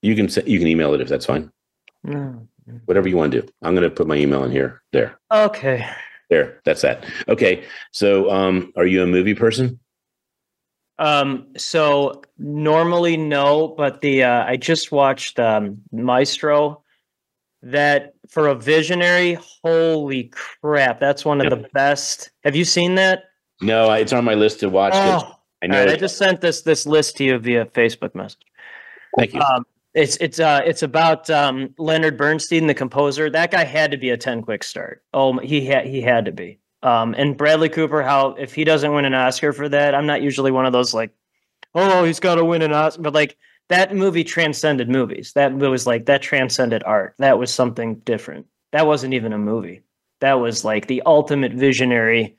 [0.03, 1.51] you can you can email it if that's fine.
[2.03, 2.47] No.
[2.85, 3.47] Whatever you want to do.
[3.61, 4.83] I'm going to put my email in here.
[4.91, 5.19] There.
[5.31, 5.89] Okay.
[6.29, 6.61] There.
[6.65, 7.05] That's that.
[7.27, 7.63] Okay.
[7.91, 9.79] So, um, are you a movie person?
[10.99, 16.81] Um, so normally no, but the uh, I just watched um, Maestro.
[17.65, 20.99] That for a visionary, holy crap!
[20.99, 22.29] That's one of the best.
[22.43, 23.23] Have you seen that?
[23.61, 24.91] No, it's on my list to watch.
[24.95, 25.33] Oh,
[25.63, 25.79] I know.
[25.79, 28.45] Right, I just sent this this list to you via Facebook message.
[29.17, 29.39] Thank you.
[29.39, 33.29] Um, It's it's uh it's about um Leonard Bernstein, the composer.
[33.29, 35.03] That guy had to be a ten quick start.
[35.13, 36.59] Oh, he had he had to be.
[36.81, 40.21] Um, and Bradley Cooper, how if he doesn't win an Oscar for that, I'm not
[40.21, 41.11] usually one of those like,
[41.75, 43.37] oh, he's got to win an Oscar, but like
[43.69, 45.31] that movie transcended movies.
[45.33, 47.15] That was like that transcended art.
[47.19, 48.47] That was something different.
[48.71, 49.83] That wasn't even a movie.
[50.21, 52.37] That was like the ultimate visionary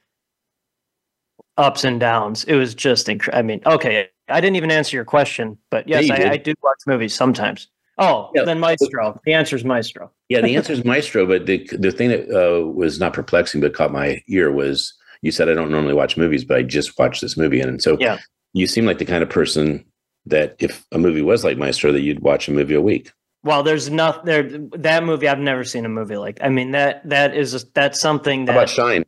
[1.56, 2.44] ups and downs.
[2.44, 3.38] It was just incredible.
[3.38, 6.30] I mean, okay, I didn't even answer your question, but yes, Yeah, I.
[6.32, 7.68] I do watch movies sometimes.
[7.98, 8.44] Oh, Yeah.
[8.44, 9.20] then Maestro.
[9.24, 10.10] The answer is Maestro.
[10.28, 11.26] Yeah, the answer is Maestro.
[11.26, 15.30] But the the thing that uh, was not perplexing but caught my ear was you
[15.30, 18.18] said I don't normally watch movies, but I just watched this movie, and so Yeah.
[18.52, 19.84] you seem like the kind of person
[20.26, 23.12] that if a movie was like Maestro, that you'd watch a movie a week.
[23.42, 24.42] Well, there's nothing there
[24.78, 25.28] that movie.
[25.28, 26.38] I've never seen a movie like.
[26.40, 29.04] I mean that that is that's something How about Shine?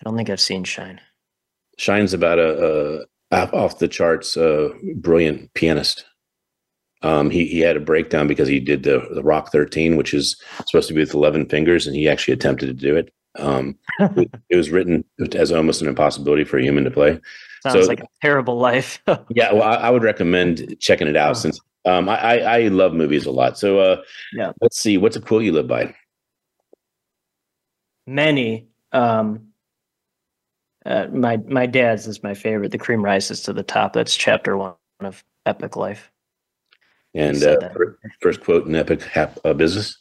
[0.00, 1.00] I don't think I've seen Shine.
[1.76, 3.04] Shine's about a, a
[3.52, 6.04] off- the charts, uh, brilliant pianist.
[7.02, 10.40] Um, he he had a breakdown because he did the the Rock 13, which is
[10.66, 13.12] supposed to be with 11 fingers, and he actually attempted to do it.
[13.38, 15.04] Um, it, it was written
[15.34, 17.20] as almost an impossibility for a human to play.
[17.62, 19.02] Sounds So- like a terrible life.
[19.30, 21.34] Yeah, well, I, I would recommend checking it out Oh.
[21.34, 23.58] since um, I, I I love movies a lot.
[23.58, 24.52] So uh, Yeah.
[24.62, 25.94] let's see, what's a quote you live by?
[28.06, 28.68] Many.
[28.92, 29.48] Um,
[30.84, 32.72] uh, my my dad's is my favorite.
[32.72, 33.92] The cream rises to the top.
[33.92, 36.10] That's chapter one of Epic Life.
[37.14, 37.58] And uh,
[38.20, 39.98] first quote in Epic hap- uh, Business.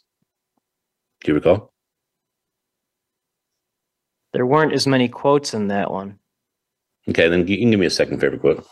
[1.23, 1.71] Do you recall?
[4.33, 6.17] There weren't as many quotes in that one.
[7.07, 8.65] Okay, then you can give me a second favorite quote.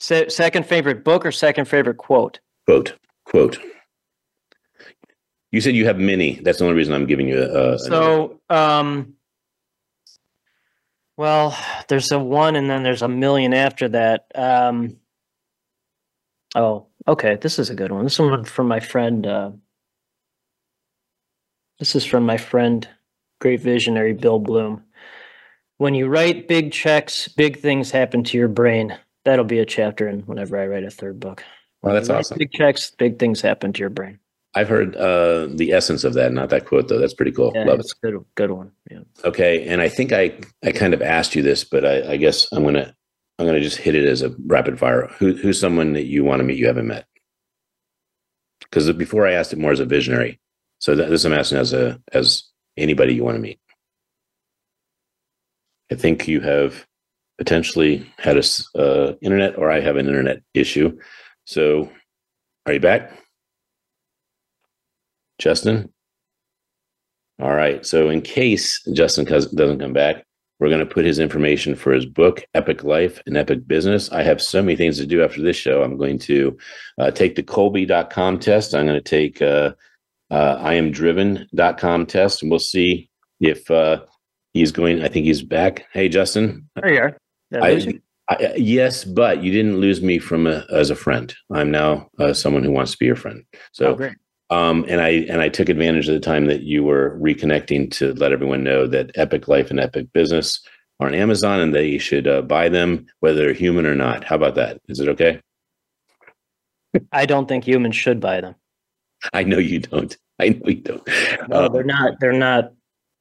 [0.00, 2.40] Se- second favorite book or second favorite quote?
[2.66, 3.58] Quote, quote.
[5.50, 6.40] You said you have many.
[6.42, 7.74] That's the only reason I'm giving you a.
[7.74, 9.14] a So, um,
[11.18, 11.58] well,
[11.88, 14.26] there's a one, and then there's a million after that.
[14.36, 14.98] Um,
[16.54, 17.36] oh, okay.
[17.40, 18.04] This is a good one.
[18.04, 19.26] This one from my friend.
[19.26, 19.50] Uh,
[21.80, 22.88] this is from my friend,
[23.40, 24.84] great visionary Bill Bloom.
[25.78, 28.96] When you write big checks, big things happen to your brain.
[29.24, 31.42] That'll be a chapter in whenever I write a third book.
[31.82, 32.38] Well, that's awesome.
[32.38, 34.20] Big checks, big things happen to your brain.
[34.58, 36.98] I've heard uh, the essence of that, not that quote though.
[36.98, 37.52] That's pretty cool.
[37.54, 38.72] Yeah, Love it's a good, good one.
[38.90, 39.02] Yeah.
[39.24, 42.48] Okay, and I think I I kind of asked you this, but I, I guess
[42.50, 42.92] I'm gonna
[43.38, 45.06] I'm gonna just hit it as a rapid fire.
[45.18, 47.06] Who who's someone that you want to meet you haven't met?
[48.60, 50.40] Because before I asked it more as a visionary,
[50.80, 52.42] so that, this I'm asking as a as
[52.76, 53.60] anybody you want to meet.
[55.92, 56.84] I think you have
[57.38, 58.42] potentially had a
[58.76, 60.98] uh, internet, or I have an internet issue.
[61.44, 61.90] So,
[62.66, 63.12] are you back,
[65.38, 65.92] Justin?
[67.40, 67.84] All right.
[67.86, 70.24] So, in case Justin doesn't come back,
[70.58, 74.10] we're going to put his information for his book, Epic Life and Epic Business.
[74.10, 75.82] I have so many things to do after this show.
[75.82, 76.58] I'm going to
[76.98, 78.74] uh, take the Kolbe.com test.
[78.74, 79.72] I'm going to take uh,
[80.30, 83.08] uh, IamDriven.com test, and we'll see
[83.40, 84.02] if uh,
[84.52, 85.02] he's going.
[85.02, 85.86] I think he's back.
[85.92, 86.68] Hey, Justin.
[86.74, 87.16] There you are.
[87.62, 88.00] I I.
[88.30, 91.34] I, yes, but you didn't lose me from a, as a friend.
[91.50, 93.42] I'm now uh, someone who wants to be your friend.
[93.72, 94.16] So, Oh, great.
[94.50, 98.14] Um, and I and I took advantage of the time that you were reconnecting to
[98.14, 100.60] let everyone know that Epic Life and Epic Business
[101.00, 104.24] are on Amazon and they should uh, buy them whether they're human or not.
[104.24, 104.80] How about that?
[104.88, 105.40] Is it okay?
[107.12, 108.54] I don't think humans should buy them.
[109.32, 110.16] I know you don't.
[110.38, 111.06] I know you don't.
[111.48, 112.20] No, Uh, they're not.
[112.20, 112.72] They're not.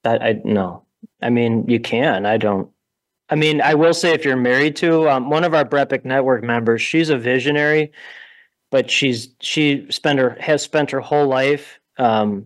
[0.06, 0.86] I, I no.
[1.22, 2.26] I mean, you can.
[2.26, 2.70] I don't.
[3.30, 6.44] I mean, I will say if you're married to um, one of our Brepic Network
[6.44, 7.92] members, she's a visionary,
[8.72, 12.46] but she's she spent her has spent her whole life um,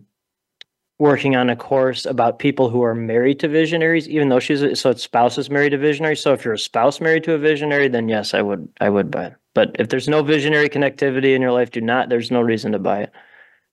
[0.98, 4.08] working on a course about people who are married to visionaries.
[4.08, 6.20] Even though she's a, so it's spouses married to visionaries.
[6.20, 9.10] So if you're a spouse married to a visionary, then yes, I would I would
[9.10, 9.34] buy it.
[9.54, 12.08] But if there's no visionary connectivity in your life, do not.
[12.08, 13.12] There's no reason to buy it.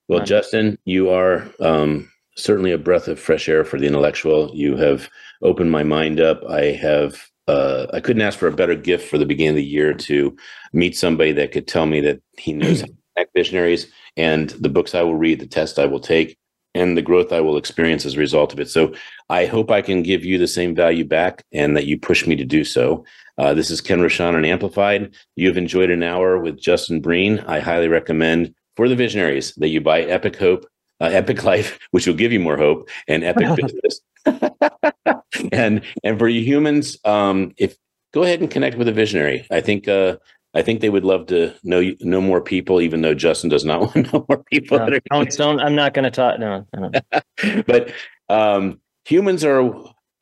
[0.08, 0.28] Well, Right.
[0.28, 4.50] Justin, you are um, certainly a breath of fresh air for the intellectual.
[4.52, 5.08] You have
[5.42, 6.42] opened my mind up.
[6.48, 7.29] I have.
[7.50, 10.36] Uh, I couldn't ask for a better gift for the beginning of the year to
[10.72, 13.86] meet somebody that could tell me that he knows how to connect visionaries
[14.16, 16.38] and the books I will read, the test I will take,
[16.74, 18.70] and the growth I will experience as a result of it.
[18.70, 18.94] So
[19.28, 22.36] I hope I can give you the same value back and that you push me
[22.36, 23.04] to do so.
[23.36, 25.12] Uh, this is Ken Rochon on Amplified.
[25.34, 27.40] You have enjoyed an hour with Justin Breen.
[27.40, 30.66] I highly recommend for the visionaries that you buy Epic Hope,
[31.00, 34.00] uh, Epic Life, which will give you more hope, and Epic Business.
[35.52, 37.76] and and for you humans, um, if
[38.12, 39.46] go ahead and connect with a visionary.
[39.50, 40.16] I think uh,
[40.54, 43.64] I think they would love to know you, know more people, even though Justin does
[43.64, 44.78] not want to know more people.
[44.78, 46.38] No, that are don't, don't, I'm not going to talk.
[46.38, 46.66] No,
[47.66, 47.92] but
[48.28, 49.72] um, humans are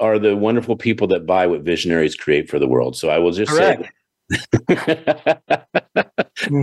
[0.01, 2.97] are the wonderful people that buy what visionaries create for the world.
[2.97, 3.91] So I will just say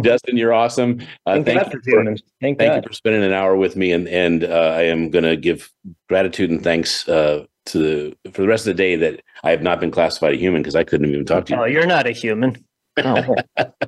[0.01, 1.01] Justin, you're awesome.
[1.25, 2.03] Uh, Thank, thank you for.
[2.41, 5.25] Thank, thank you for spending an hour with me, and and uh, I am going
[5.25, 5.71] to give
[6.07, 9.61] gratitude and thanks uh, to the for the rest of the day that I have
[9.61, 11.61] not been classified a human because I couldn't even talk to you.
[11.61, 12.63] Oh, you're not a human.
[12.97, 13.35] No,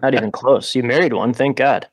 [0.01, 0.75] not even close.
[0.75, 1.33] You married one.
[1.33, 1.87] Thank God.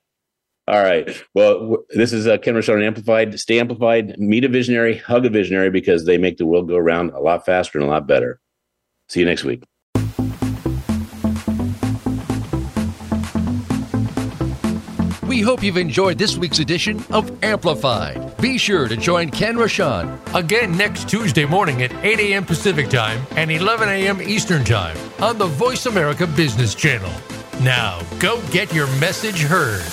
[0.66, 1.22] All right.
[1.34, 3.38] Well, w- this is uh, Ken Rochon Amplified.
[3.38, 4.18] Stay amplified.
[4.18, 4.96] Meet a visionary.
[4.96, 7.90] Hug a visionary because they make the world go around a lot faster and a
[7.90, 8.40] lot better.
[9.08, 9.62] See you next week.
[15.44, 18.36] Hope you've enjoyed this week's edition of Amplified.
[18.38, 22.44] Be sure to join Ken Rochon Again next Tuesday morning at 8 a.m.
[22.44, 24.20] Pacific Time and 11 a.m.
[24.20, 27.12] Eastern Time on the Voice America Business Channel.
[27.60, 29.84] Now, go get your message heard.